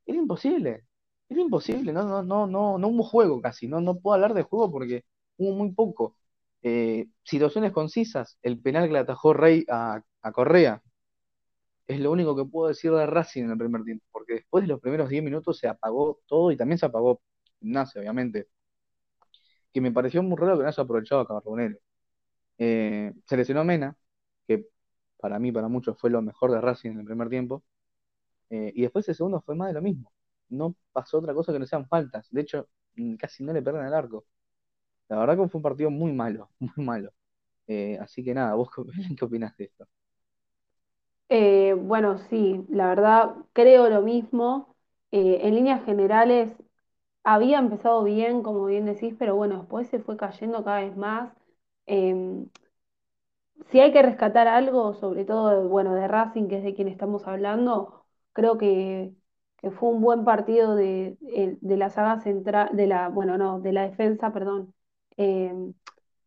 Era 0.05 0.17
imposible. 0.19 0.85
Era 1.29 1.41
imposible. 1.41 1.93
No, 1.93 2.03
no, 2.05 2.23
no, 2.23 2.47
no, 2.47 2.79
no 2.79 2.89
hubo 2.89 3.03
juego 3.03 3.41
casi. 3.41 3.67
No, 3.67 3.81
no 3.81 3.99
puedo 3.99 4.15
hablar 4.15 4.33
de 4.33 4.43
juego 4.43 4.71
porque 4.71 5.05
hubo 5.37 5.53
muy 5.55 5.71
poco. 5.73 6.17
Eh, 6.63 7.07
situaciones 7.23 7.71
concisas. 7.73 8.37
El 8.43 8.59
penal 8.61 8.87
que 8.87 8.93
le 8.93 8.99
atajó 8.99 9.33
Rey 9.33 9.65
a, 9.69 10.01
a 10.21 10.31
Correa. 10.31 10.83
Es 11.87 11.99
lo 11.99 12.11
único 12.11 12.35
que 12.35 12.43
puedo 12.45 12.67
decir 12.69 12.91
de 12.91 13.05
Racing 13.05 13.43
en 13.43 13.51
el 13.51 13.57
primer 13.57 13.83
tiempo. 13.83 14.05
Porque 14.11 14.33
después 14.35 14.63
de 14.63 14.67
los 14.69 14.79
primeros 14.81 15.09
10 15.09 15.23
minutos 15.23 15.57
se 15.59 15.67
apagó 15.67 16.19
todo 16.27 16.51
y 16.51 16.57
también 16.57 16.77
se 16.77 16.85
apagó 16.85 17.21
Gimnasia, 17.59 18.01
obviamente. 18.01 18.47
Que 19.73 19.81
me 19.81 19.91
pareció 19.91 20.21
muy 20.23 20.37
raro 20.37 20.57
que 20.57 20.63
no 20.63 20.69
haya 20.69 20.83
aprovechado 20.83 21.21
a 21.21 21.27
Carbonero. 21.27 21.77
Eh, 22.59 23.13
se 23.27 23.37
lesionó 23.37 23.63
Mena, 23.65 23.97
que 24.47 24.67
para 25.19 25.39
mí, 25.39 25.51
para 25.51 25.67
muchos, 25.69 25.99
fue 25.99 26.09
lo 26.11 26.21
mejor 26.23 26.51
de 26.51 26.61
Racing 26.61 26.91
en 26.91 26.99
el 27.01 27.05
primer 27.05 27.29
tiempo. 27.29 27.63
Eh, 28.49 28.71
y 28.75 28.83
después 28.83 29.09
el 29.09 29.15
segundo 29.15 29.41
fue 29.41 29.55
más 29.55 29.69
de 29.69 29.75
lo 29.75 29.81
mismo. 29.81 30.13
No 30.49 30.75
pasó 30.93 31.19
otra 31.19 31.33
cosa 31.35 31.53
que 31.53 31.59
no 31.59 31.65
sean 31.67 31.87
faltas. 31.87 32.27
De 32.31 32.41
hecho, 32.41 32.69
mm, 32.95 33.15
casi 33.15 33.43
no 33.45 33.53
le 33.53 33.61
pierden 33.63 33.85
el 33.87 33.93
arco. 33.93 34.25
La 35.09 35.19
verdad 35.19 35.37
que 35.37 35.49
fue 35.49 35.59
un 35.59 35.63
partido 35.63 35.91
muy 35.91 36.13
malo, 36.13 36.51
muy 36.59 36.85
malo. 36.85 37.13
Eh, 37.67 37.97
así 38.01 38.23
que 38.23 38.33
nada, 38.35 38.55
¿vos 38.55 38.69
qué, 38.75 39.15
qué 39.17 39.25
opinás 39.25 39.57
de 39.57 39.65
esto? 39.65 39.87
Eh, 41.29 41.73
bueno, 41.77 42.17
sí, 42.29 42.63
la 42.69 42.87
verdad 42.89 43.35
creo 43.53 43.89
lo 43.89 44.01
mismo. 44.01 44.75
Eh, 45.11 45.39
en 45.43 45.55
líneas 45.55 45.83
generales 45.85 46.51
había 47.23 47.59
empezado 47.59 48.03
bien, 48.03 48.43
como 48.43 48.65
bien 48.65 48.85
decís, 48.85 49.15
pero 49.19 49.35
bueno, 49.35 49.59
después 49.59 49.87
se 49.89 49.99
fue 49.99 50.17
cayendo 50.17 50.63
cada 50.63 50.81
vez 50.81 50.95
más. 50.97 51.33
Em, 51.87 52.47
si 53.71 53.79
hay 53.79 53.91
que 53.93 54.01
rescatar 54.01 54.47
algo, 54.47 54.93
sobre 54.93 55.25
todo, 55.25 55.67
bueno, 55.69 55.93
de 55.95 56.07
Racing, 56.07 56.47
que 56.47 56.57
es 56.57 56.63
de 56.63 56.73
quien 56.75 56.87
estamos 56.87 57.27
hablando, 57.27 58.05
creo 58.33 58.57
que, 58.57 59.13
fue 59.79 59.89
un 59.89 60.01
buen 60.01 60.25
partido 60.25 60.75
de, 60.75 61.17
de 61.21 61.77
la 61.77 61.89
saga 61.89 62.19
central, 62.21 62.69
de 62.73 62.85
la, 62.87 63.07
bueno, 63.09 63.37
no, 63.37 63.61
de 63.61 63.71
la 63.73 63.83
defensa, 63.83 64.33
perdón. 64.33 64.73
Em, 65.17 65.73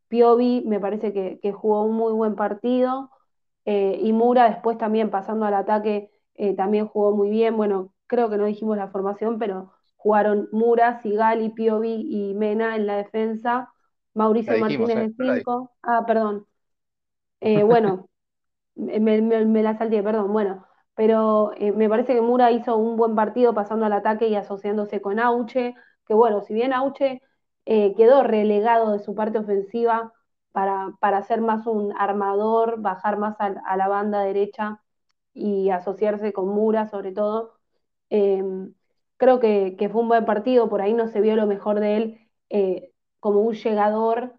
Piovi 0.09 0.63
me 0.67 0.81
parece 0.81 1.13
que 1.13 1.53
jugó 1.53 1.85
un 1.85 1.97
muy 1.97 2.13
buen 2.15 2.37
partido. 2.37 3.11
Eh, 3.67 3.99
y 4.03 4.13
Mura 4.15 4.51
después 4.51 4.79
también 4.79 5.11
pasando 5.11 5.47
al 5.47 5.55
ataque 5.55 6.11
eh, 6.37 6.57
también 6.57 6.89
jugó 6.89 7.17
muy 7.17 7.31
bien. 7.31 7.57
Bueno, 7.59 7.95
creo 8.09 8.31
que 8.31 8.39
no 8.39 8.47
dijimos 8.47 8.79
la 8.79 8.89
formación, 8.91 9.39
pero 9.41 9.73
jugaron 9.97 10.49
Mura, 10.53 11.01
Sigali, 11.03 11.51
Piovi 11.51 12.07
y 12.11 12.35
Mena 12.35 12.77
en 12.77 12.87
la 12.87 12.97
defensa. 12.99 13.73
Mauricio 14.15 14.57
dijimos, 14.57 14.57
Martínez 14.59 14.97
¿eh? 14.97 15.09
de 15.09 15.15
No 15.19 15.25
la 15.27 15.35
dijimos. 15.35 15.57
5. 15.57 15.73
Ah, 15.83 16.05
perdón. 16.07 16.47
Bueno, 17.65 18.09
me, 18.77 19.23
me- 19.23 19.45
me 19.47 19.63
la 19.63 19.77
salté, 19.79 20.03
perdón. 20.03 20.33
Bueno, 20.33 20.67
pero 20.95 21.53
me 21.75 21.89
parece 21.89 22.15
que 22.15 22.21
Mura 22.23 22.53
hizo 22.53 22.77
un 22.77 22.97
buen 22.97 23.15
partido 23.17 23.55
pasando 23.55 23.87
al 23.87 23.93
ataque 23.95 24.29
y 24.29 24.37
asociándose 24.37 25.01
con 25.01 25.21
Auche, 25.21 25.75
que 26.07 26.15
bueno, 26.15 26.43
si 26.43 26.55
bien 26.55 26.73
Auche 26.73 27.23
quedó 27.67 28.23
relegado 28.25 28.93
de 28.93 29.01
su 29.01 29.15
parte 29.15 29.39
ofensiva 29.39 30.13
para, 30.57 30.95
para 31.01 31.23
ser 31.23 31.43
más 31.43 31.67
un 31.67 31.93
armador, 31.99 32.81
bajar 32.81 33.19
más 33.19 33.37
a, 33.41 33.77
la 33.77 33.89
banda 33.89 34.23
derecha 34.23 34.83
y 35.35 35.69
asociarse 35.71 36.33
con 36.33 36.49
Mura 36.49 36.87
sobre 36.89 37.13
todo, 37.13 37.59
eh, 38.11 38.43
creo 39.19 39.39
que, 39.41 39.77
fue 39.93 40.01
un 40.03 40.09
buen 40.09 40.25
partido, 40.25 40.69
por 40.71 40.81
ahí 40.81 40.95
no 40.95 41.09
se 41.09 41.21
vio 41.21 41.37
lo 41.37 41.47
mejor 41.47 41.81
de 41.81 41.97
él 41.99 42.31
eh, 42.51 42.93
como 43.21 43.41
un 43.43 43.55
llegador 43.55 44.35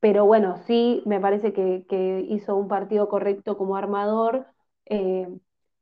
pero 0.00 0.26
bueno, 0.26 0.56
sí, 0.66 1.02
me 1.06 1.20
parece 1.20 1.52
que, 1.52 2.26
hizo 2.28 2.56
un 2.56 2.68
partido 2.68 3.08
correcto 3.08 3.58
como 3.58 3.76
armador. 3.76 4.46
Eh, 4.86 5.28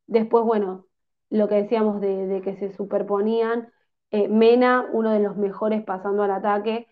después, 0.06 0.44
bueno, 0.44 0.86
lo 1.30 1.48
que 1.48 1.56
decíamos 1.56 2.00
de, 2.00 2.40
que 2.44 2.56
se 2.56 2.72
superponían, 2.72 3.72
eh, 4.10 4.28
Mena, 4.28 4.88
uno 4.92 5.12
de 5.12 5.20
los 5.20 5.36
mejores 5.36 5.84
pasando 5.84 6.22
al 6.24 6.32
ataque, 6.32 6.88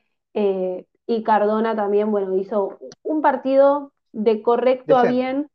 y 1.06 1.22
Cardona 1.22 1.76
también, 1.76 2.10
bueno, 2.10 2.34
hizo 2.36 2.78
un 3.02 3.22
partido 3.22 3.92
de 4.12 4.42
correcto 4.42 4.96
a 4.98 5.04
bien, 5.04 5.48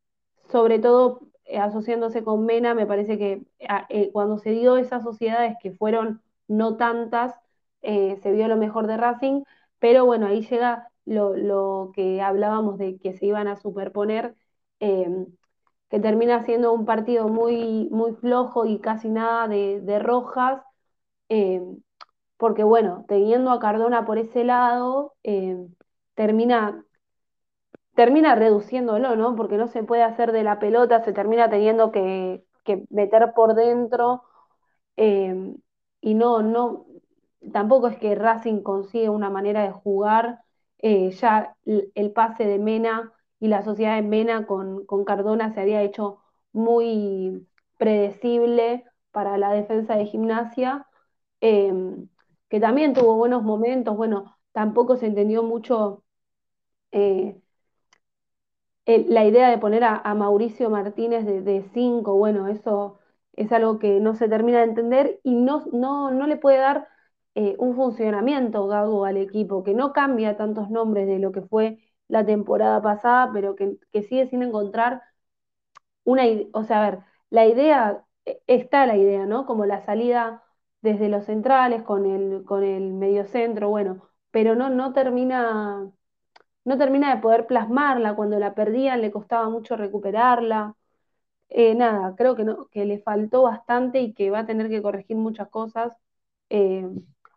sobre 0.52 0.80
todo 0.80 1.22
eh, 1.46 1.58
asociándose 1.60 2.24
con 2.24 2.46
Mena, 2.46 2.74
me 2.76 2.86
parece 2.88 3.18
que 3.18 3.44
a- 3.68 3.86
eh, 3.90 4.12
cuando 4.12 4.38
se 4.38 4.52
dio 4.52 4.78
esas 4.78 5.04
sociedades 5.04 5.56
que 5.62 5.72
fueron 5.74 6.22
no 6.48 6.78
tantas, 6.78 7.36
eh, 7.82 8.18
se 8.22 8.32
vio 8.32 8.48
lo 8.48 8.58
mejor 8.58 8.88
de 8.88 8.98
Racing 8.98 9.44
pero 9.80 10.06
bueno, 10.06 10.28
ahí 10.28 10.42
llega 10.44 10.90
lo, 11.06 11.36
lo 11.36 11.92
que 11.96 12.22
hablábamos 12.22 12.78
de 12.78 13.00
que 13.00 13.14
se 13.18 13.26
iban 13.26 13.48
a 13.48 13.56
superponer, 13.58 14.36
eh, 14.80 15.08
que 15.90 16.00
termina 16.00 16.44
siendo 16.46 16.72
un 16.74 16.86
partido 16.86 17.28
muy, 17.30 17.90
muy 17.92 18.14
flojo 18.14 18.66
y 18.66 18.80
casi 18.80 19.10
nada 19.10 19.48
de, 19.48 19.82
de 19.82 20.00
rojas, 20.00 20.62
eh, 21.30 21.62
porque 22.41 22.63
bueno, 22.63 23.06
teniendo 23.08 23.51
a 23.51 23.60
Cardona 23.60 24.04
por 24.04 24.17
ese 24.17 24.43
lado, 24.43 25.13
eh, 25.23 25.67
termina, 26.15 26.84
termina 27.95 28.34
reduciéndolo, 28.36 29.15
¿no? 29.15 29.36
Porque 29.36 29.58
no 29.58 29.67
se 29.67 29.84
puede 29.84 30.01
hacer 30.04 30.32
de 30.32 30.43
la 30.43 30.58
pelota, 30.60 31.04
se 31.04 31.13
termina 31.13 31.49
teniendo 31.51 31.91
que, 31.91 32.43
que 32.63 32.86
meter 32.89 33.34
por 33.36 33.54
dentro 33.54 34.23
eh, 34.97 35.56
y 36.01 36.15
no, 36.15 36.41
no, 36.43 36.88
tampoco 37.54 37.88
es 37.89 37.97
que 37.97 38.15
Racing 38.15 38.62
consigue 38.63 39.10
una 39.10 39.30
manera 39.30 39.63
de 39.63 39.71
jugar, 39.71 40.41
eh, 40.80 41.12
ya 41.12 41.56
el, 41.65 42.12
pase 42.13 42.45
de 42.45 42.60
Mena 42.60 43.13
y 43.39 43.49
la 43.49 43.63
sociedad 43.63 43.95
de 43.97 44.04
Mena 44.04 44.47
con, 44.47 44.86
con 44.88 45.06
Cardona 45.06 45.54
se 45.54 45.62
había 45.62 45.84
hecho 45.84 46.19
muy 46.54 47.47
predecible 47.77 48.86
para 49.12 49.38
la 49.38 49.54
defensa 49.54 49.95
de 49.95 50.08
gimnasia, 50.08 50.88
que 52.52 52.62
también 52.62 52.94
tuvo 52.96 53.18
buenos 53.18 53.44
momentos, 53.44 53.98
bueno, 53.98 54.38
tampoco 54.54 54.98
se 54.98 55.08
entendió 55.08 55.44
mucho 55.44 56.06
eh, 56.92 57.42
el- 58.86 59.14
la 59.14 59.26
idea 59.26 59.50
de 59.50 59.58
poner 59.58 59.84
a, 59.84 59.98
a 59.98 60.14
Mauricio 60.16 60.70
Martínez 60.70 61.26
de, 61.26 61.42
de 61.42 61.64
cinco, 61.74 62.16
bueno, 62.16 62.48
eso 62.48 63.00
es 63.34 63.52
algo 63.52 63.80
que 63.80 64.00
no 64.00 64.16
se 64.16 64.28
termina 64.30 64.60
de 64.60 64.66
entender 64.66 65.20
y 65.24 65.36
no, 65.36 65.66
no, 65.72 66.12
no 66.12 66.28
le 66.28 66.38
puede 66.38 66.58
dar 66.58 66.88
eh, 67.36 67.56
un 67.60 67.76
funcionamiento 67.76 68.68
Gago 68.68 69.06
al 69.06 69.18
equipo, 69.18 69.64
que 69.64 69.74
no 69.74 69.94
cambia 69.94 70.36
tantos 70.38 70.70
nombres 70.70 71.08
de 71.08 71.20
lo 71.20 71.32
que 71.32 71.42
fue 71.42 71.80
la 72.08 72.26
temporada 72.26 72.82
pasada, 72.82 73.32
pero 73.34 73.56
que, 73.56 73.78
que 73.94 74.04
sigue 74.04 74.28
sin 74.28 74.44
encontrar 74.44 75.02
una 76.04 76.28
idea, 76.28 76.48
o 76.54 76.64
sea, 76.64 76.86
a 76.86 76.90
ver, 76.92 77.00
la 77.30 77.46
idea, 77.48 78.06
eh, 78.26 78.42
está 78.48 78.86
la 78.86 78.98
idea, 78.98 79.26
¿no? 79.26 79.46
Como 79.46 79.66
la 79.66 79.82
salida 79.82 80.44
desde 80.82 81.10
los 81.10 81.26
centrales 81.26 81.84
con 81.84 82.06
el, 82.06 82.44
con 82.46 82.63
el 82.63 82.94
mediocentro, 82.94 83.70
bueno, 83.70 84.10
pero 84.32 84.56
no, 84.56 84.70
no 84.70 84.94
termina, 84.94 85.91
no 86.65 86.78
termina 86.78 87.15
de 87.15 87.22
poder 87.22 87.48
plasmarla, 87.48 88.15
cuando 88.15 88.39
la 88.39 88.54
perdían 88.56 89.02
le 89.02 89.12
costaba 89.12 89.50
mucho 89.50 89.76
recuperarla. 89.78 90.76
Eh, 91.50 91.76
nada, 91.76 92.15
creo 92.15 92.36
que, 92.36 92.44
no, 92.46 92.67
que 92.70 92.86
le 92.86 93.00
faltó 93.02 93.44
bastante 93.44 94.00
y 94.02 94.13
que 94.13 94.32
va 94.32 94.39
a 94.39 94.46
tener 94.46 94.70
que 94.70 94.82
corregir 94.82 95.17
muchas 95.17 95.50
cosas 95.50 95.94
eh, 96.50 96.88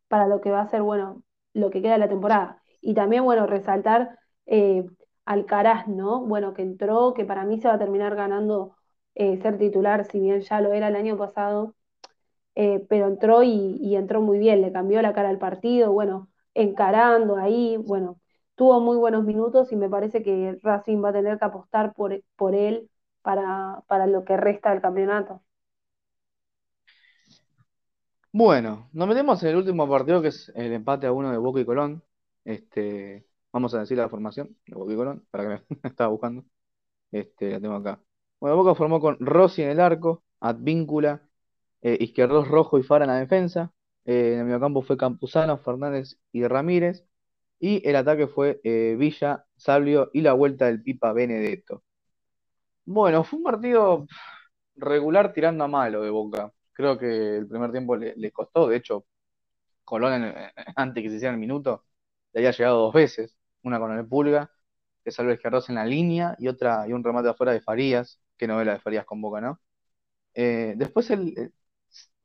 para 0.09 0.27
lo 0.29 0.41
que 0.41 0.51
va 0.51 0.61
a 0.63 0.69
ser, 0.69 0.83
bueno, 0.83 1.23
lo 1.53 1.71
que 1.71 1.83
queda 1.83 1.95
de 1.95 1.99
la 1.99 2.09
temporada. 2.09 2.63
Y 2.81 2.95
también, 2.95 3.25
bueno, 3.25 3.47
resaltar 3.47 4.19
eh, 4.47 4.85
Alcaraz, 5.25 5.89
¿no? 5.89 6.21
Bueno, 6.21 6.55
que 6.55 6.63
entró, 6.63 7.15
que 7.15 7.25
para 7.25 7.45
mí 7.45 7.59
se 7.61 7.69
va 7.69 7.75
a 7.75 7.79
terminar 7.79 8.15
ganando 8.17 8.77
eh, 9.15 9.39
ser 9.43 9.59
titular, 9.59 10.05
si 10.05 10.21
bien 10.21 10.41
ya 10.43 10.61
lo 10.61 10.73
era 10.73 10.89
el 10.89 10.97
año 10.97 11.17
pasado, 11.19 11.75
eh, 12.55 12.85
pero 12.89 13.09
entró 13.09 13.43
y, 13.43 13.97
entró 13.97 14.21
muy 14.23 14.39
bien, 14.39 14.63
le 14.63 14.73
cambió 14.73 15.03
la 15.03 15.13
cara 15.13 15.29
al 15.31 15.39
partido, 15.39 15.93
bueno, 15.93 16.29
encarando 16.55 17.37
ahí, 17.37 17.77
bueno, 17.77 18.21
tuvo 18.55 18.81
muy 18.81 18.97
buenos 18.97 19.25
minutos 19.25 19.73
y 19.73 19.77
me 19.77 19.89
parece 19.89 20.23
que 20.23 20.59
Racing 20.63 21.03
va 21.03 21.11
a 21.11 21.13
tener 21.13 21.39
que 21.39 21.45
apostar 21.45 21.95
por, 21.95 22.23
por 22.37 22.55
él 22.55 22.91
para, 23.23 23.83
para 23.89 24.07
lo 24.07 24.25
que 24.25 24.37
resta 24.37 24.71
del 24.71 24.83
campeonato. 24.83 25.43
Bueno, 28.33 28.89
nos 28.93 29.09
metemos 29.09 29.43
en 29.43 29.51
el 29.51 29.57
último 29.57 29.89
partido 29.89 30.21
que 30.21 30.29
es 30.29 30.53
el 30.57 30.73
empate 30.73 31.07
a 31.07 31.13
uno 31.13 31.31
de 31.31 31.39
Boca 31.39 31.61
y 31.61 31.65
Colón. 31.65 32.03
Este, 32.45 33.27
vamos 33.53 33.75
a 33.75 33.81
decir 33.81 33.97
la 33.97 34.09
formación 34.09 34.57
de 34.67 34.75
Boca 34.75 34.93
y 34.93 34.97
Colón, 34.97 35.27
para 35.31 35.45
que 35.45 35.49
me, 35.51 35.77
me 35.83 35.89
estaba 35.89 36.11
buscando. 36.11 36.45
Este, 37.13 37.53
la 37.53 37.61
tengo 37.61 37.77
acá. 37.77 38.01
Bueno, 38.41 38.57
Boca 38.57 38.75
formó 38.75 39.01
con 39.01 39.19
Rossi 39.21 39.63
en 39.63 39.71
el 39.71 39.81
arco, 39.81 40.25
Advíncula, 40.41 41.23
eh, 41.85 41.99
Izquierdos 42.01 42.49
Rojo 42.49 42.79
y 42.79 42.83
Fara 42.83 43.05
en 43.05 43.11
la 43.11 43.19
defensa. 43.19 43.73
Eh, 44.07 44.35
en 44.35 44.41
el 44.41 44.45
mediocampo 44.47 44.83
fue 44.83 44.97
Campuzano, 44.97 45.59
Fernández 45.59 46.19
y 46.33 46.47
Ramírez. 46.47 47.07
Y 47.61 47.87
el 47.89 47.97
ataque 47.97 48.27
fue 48.29 48.61
eh, 48.65 48.97
Villa, 48.99 49.47
Salvio 49.57 50.11
y 50.15 50.23
la 50.23 50.35
vuelta 50.35 50.67
del 50.67 50.83
Pipa 50.83 51.13
Benedetto. 51.13 51.85
Bueno, 52.87 53.25
fue 53.25 53.39
un 53.39 53.45
partido 53.45 54.07
regular 54.77 55.33
tirando 55.33 55.65
a 55.65 55.69
malo 55.69 56.03
de 56.03 56.11
Boca. 56.11 56.53
Creo 56.73 56.99
que 56.99 57.37
el 57.39 57.49
primer 57.49 57.71
tiempo 57.73 57.97
le, 57.97 58.33
costó. 58.33 58.69
De 58.69 58.77
hecho, 58.77 59.07
Colón, 59.85 60.35
antes 60.77 61.03
que 61.03 61.11
se 61.11 61.17
hiciera 61.17 61.35
el 61.35 61.41
minuto, 61.41 61.85
le 62.33 62.41
había 62.41 62.53
llegado 62.53 62.81
dos 62.81 62.95
veces. 62.95 63.37
Una 63.63 63.79
con 63.79 63.97
el 63.99 64.07
Pulga, 64.07 64.51
que 65.05 65.11
salvó 65.13 65.33
Izquierdos 65.33 65.69
en 65.71 65.77
la 65.77 65.87
línea, 65.87 66.37
y 66.39 66.49
otra, 66.49 66.87
y 66.89 66.93
un 66.93 67.05
remate 67.05 67.29
afuera 67.31 67.53
de 67.53 67.61
Farías, 67.63 68.21
que 68.37 68.47
novela 68.47 68.75
de 68.75 68.81
Farías 68.81 69.07
con 69.07 69.21
Boca, 69.23 69.41
¿no? 69.41 69.61
Eh, 70.35 70.75
después 70.77 71.11
eh, 71.11 71.53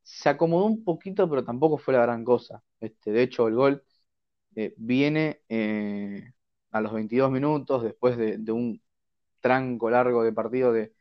se 0.09 0.29
acomodó 0.29 0.65
un 0.65 0.83
poquito, 0.83 1.29
pero 1.29 1.43
tampoco 1.45 1.77
fue 1.77 1.93
la 1.93 2.01
gran 2.01 2.23
cosa. 2.25 2.63
Este, 2.79 3.11
de 3.11 3.23
hecho, 3.23 3.47
el 3.47 3.55
gol 3.55 3.83
eh, 4.55 4.73
viene 4.77 5.41
eh, 5.49 6.33
a 6.71 6.81
los 6.81 6.93
22 6.93 7.31
minutos, 7.31 7.83
después 7.83 8.17
de, 8.17 8.51
un 8.51 8.81
tranco 9.41 9.89
largo 9.89 10.23
de 10.23 10.33
partido 10.33 10.73
de, 10.73 10.93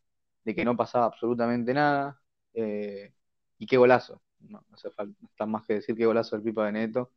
de 0.44 0.54
que 0.54 0.64
no 0.64 0.76
pasaba 0.76 1.06
absolutamente 1.06 1.74
nada. 1.74 2.20
Eh, 2.54 3.14
y 3.58 3.66
qué 3.66 3.76
golazo. 3.78 4.22
No, 4.40 4.64
hace 4.72 4.90
falta 4.90 5.46
más 5.46 5.66
que 5.66 5.74
decir 5.74 5.96
qué 5.96 6.06
golazo 6.06 6.36
del 6.36 6.44
Pipa 6.44 6.64
Benedetto. 6.64 7.12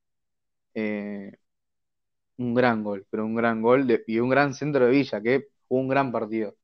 Un 2.38 2.54
gran 2.54 2.84
gol, 2.84 3.06
pero 3.10 3.26
un 3.26 3.36
gran 3.36 3.62
gol 3.62 3.88
y 4.08 4.20
un 4.20 4.30
gran 4.30 4.54
centro 4.54 4.86
de 4.86 4.92
Villa, 4.92 5.22
que 5.22 5.50
jugó 5.68 5.82
un 5.82 5.88
gran 5.90 6.12
partido. 6.12 6.56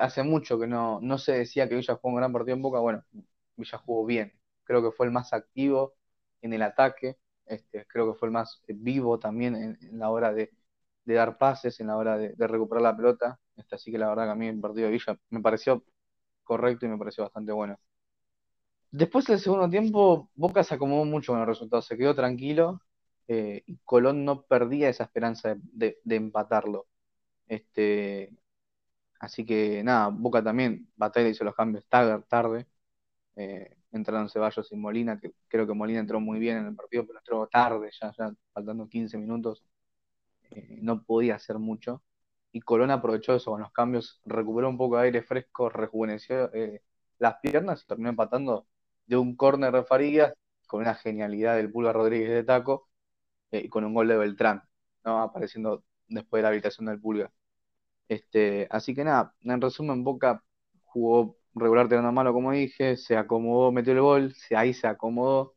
Hace 0.00 0.22
mucho 0.24 0.58
que 0.58 0.66
no, 0.66 1.00
no 1.00 1.16
se 1.18 1.32
decía 1.32 1.68
que 1.68 1.76
Villa 1.76 1.94
jugó 1.94 2.10
un 2.10 2.16
gran 2.16 2.32
partido 2.32 2.56
en 2.56 2.62
Boca. 2.62 2.80
Bueno, 2.80 3.04
Villa 3.60 3.78
jugó 3.78 4.06
bien. 4.06 4.32
Creo 4.64 4.82
que 4.82 4.90
fue 4.96 5.06
el 5.06 5.12
más 5.12 5.32
activo 5.32 5.94
en 6.42 6.52
el 6.54 6.62
ataque. 6.62 7.18
Este, 7.46 7.86
creo 7.86 8.12
que 8.12 8.18
fue 8.18 8.28
el 8.28 8.32
más 8.32 8.62
vivo 8.68 9.18
también 9.18 9.56
en, 9.56 9.98
la 9.98 10.10
hora 10.10 10.32
de, 10.32 10.50
dar 11.06 11.38
pases, 11.38 11.80
en 11.80 11.88
la 11.88 11.96
hora 11.96 12.16
de, 12.18 12.34
recuperar 12.46 12.82
la 12.82 12.96
pelota. 12.96 13.40
Este, 13.56 13.74
así 13.76 13.90
que 13.92 13.98
la 13.98 14.08
verdad 14.08 14.24
que 14.26 14.30
a 14.32 14.34
mí 14.36 14.46
el 14.48 14.60
partido 14.60 14.86
de 14.86 14.92
Villa 14.92 15.18
me 15.30 15.40
pareció 15.40 15.84
correcto 16.44 16.86
y 16.86 16.88
me 16.90 16.98
pareció 16.98 17.24
bastante 17.24 17.52
bueno. 17.52 17.78
Después 18.92 19.26
del 19.26 19.38
segundo 19.38 19.68
tiempo, 19.70 20.30
Boca 20.34 20.64
se 20.64 20.74
acomodó 20.74 21.04
mucho 21.04 21.32
con 21.32 21.40
el 21.40 21.46
resultado, 21.46 21.80
se 21.82 21.96
quedó 21.96 22.14
tranquilo 22.14 22.80
eh, 23.28 23.62
y 23.66 23.76
Colón 23.84 24.24
no 24.24 24.42
perdía 24.42 24.88
esa 24.88 25.04
esperanza 25.04 25.50
de, 25.54 25.60
de- 25.72 25.98
de 26.04 26.16
empatarlo. 26.16 26.86
Este, 27.48 28.32
así 29.20 29.46
que 29.46 29.82
nada, 29.84 30.08
Boca 30.10 30.42
también, 30.44 30.90
Batalla 30.96 31.28
hizo 31.30 31.44
los 31.44 31.54
cambios 31.56 31.86
tarde, 31.88 32.22
tarde. 32.28 32.66
Eh, 33.40 33.74
entraron 33.92 34.28
Ceballos 34.28 34.70
y 34.70 34.76
Molina, 34.76 35.18
que 35.18 35.32
creo 35.48 35.66
que 35.66 35.72
Molina 35.72 36.00
entró 36.00 36.20
muy 36.20 36.38
bien 36.38 36.58
en 36.58 36.66
el 36.66 36.76
partido, 36.76 37.06
pero 37.06 37.18
entró 37.18 37.46
tarde, 37.46 37.90
ya, 37.98 38.12
faltando 38.52 38.86
15 38.86 39.16
minutos, 39.16 39.64
eh, 40.50 40.78
no 40.82 41.02
podía 41.02 41.36
hacer 41.36 41.58
mucho. 41.58 42.02
Y 42.52 42.60
Colón 42.60 42.90
aprovechó 42.90 43.34
eso 43.34 43.52
con 43.52 43.62
los 43.62 43.72
cambios, 43.72 44.20
recuperó 44.26 44.68
un 44.68 44.76
poco 44.76 44.96
de 44.98 45.04
aire 45.04 45.22
fresco, 45.22 45.70
rejuveneció 45.70 46.52
eh, 46.54 46.82
las 47.18 47.36
piernas 47.40 47.82
y 47.82 47.86
terminó 47.86 48.10
empatando 48.10 48.66
de 49.06 49.16
un 49.16 49.36
córner 49.36 49.72
de 49.72 49.84
Farías 49.84 50.34
con 50.66 50.82
una 50.82 50.94
genialidad 50.94 51.56
del 51.56 51.72
Pulga 51.72 51.92
Rodríguez 51.92 52.30
de 52.30 52.44
taco 52.44 52.88
y 53.50 53.68
con 53.68 53.84
un 53.84 53.94
gol 53.94 54.08
de 54.08 54.16
Beltrán, 54.18 54.62
¿no? 55.04 55.22
Apareciendo 55.22 55.84
después 56.08 56.40
de 56.40 56.42
la 56.42 56.48
habilitación 56.48 56.86
del 56.86 57.00
Pulga. 57.00 57.32
Este, 58.08 58.68
así 58.70 58.94
que 58.94 59.04
nada, 59.04 59.34
en 59.42 59.60
resumen, 59.60 60.04
Boca 60.04 60.44
jugó 60.84 61.39
regular 61.54 61.88
tirando 61.88 62.08
a 62.08 62.12
malo, 62.12 62.32
como 62.32 62.52
dije, 62.52 62.96
se 62.96 63.16
acomodó, 63.16 63.72
metió 63.72 63.92
el 63.92 64.00
gol, 64.00 64.34
ahí 64.56 64.74
se 64.74 64.86
acomodó, 64.86 65.56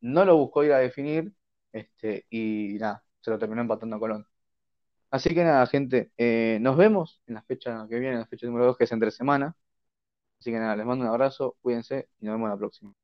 no 0.00 0.24
lo 0.24 0.36
buscó 0.36 0.64
ir 0.64 0.72
a 0.72 0.78
definir, 0.78 1.32
este, 1.72 2.26
y 2.30 2.76
nada, 2.78 3.04
se 3.20 3.30
lo 3.30 3.38
terminó 3.38 3.62
empatando 3.62 3.96
a 3.96 3.98
Colón. 4.00 4.26
Así 5.10 5.30
que 5.34 5.44
nada, 5.44 5.66
gente, 5.66 6.12
eh, 6.18 6.58
nos 6.62 6.76
vemos 6.76 7.22
en 7.26 7.34
la 7.36 7.42
fecha 7.42 7.86
que 7.88 7.98
viene, 7.98 8.14
en 8.14 8.20
la 8.20 8.26
fecha 8.26 8.46
número 8.46 8.66
2, 8.66 8.76
que 8.78 8.84
es 8.84 8.92
entre 8.92 9.10
semana. 9.10 9.56
Así 10.40 10.52
que 10.52 10.58
nada, 10.58 10.76
les 10.76 10.86
mando 10.86 11.04
un 11.04 11.10
abrazo, 11.10 11.56
cuídense 11.62 12.08
y 12.20 12.26
nos 12.26 12.34
vemos 12.36 12.50
la 12.50 12.58
próxima. 12.58 12.94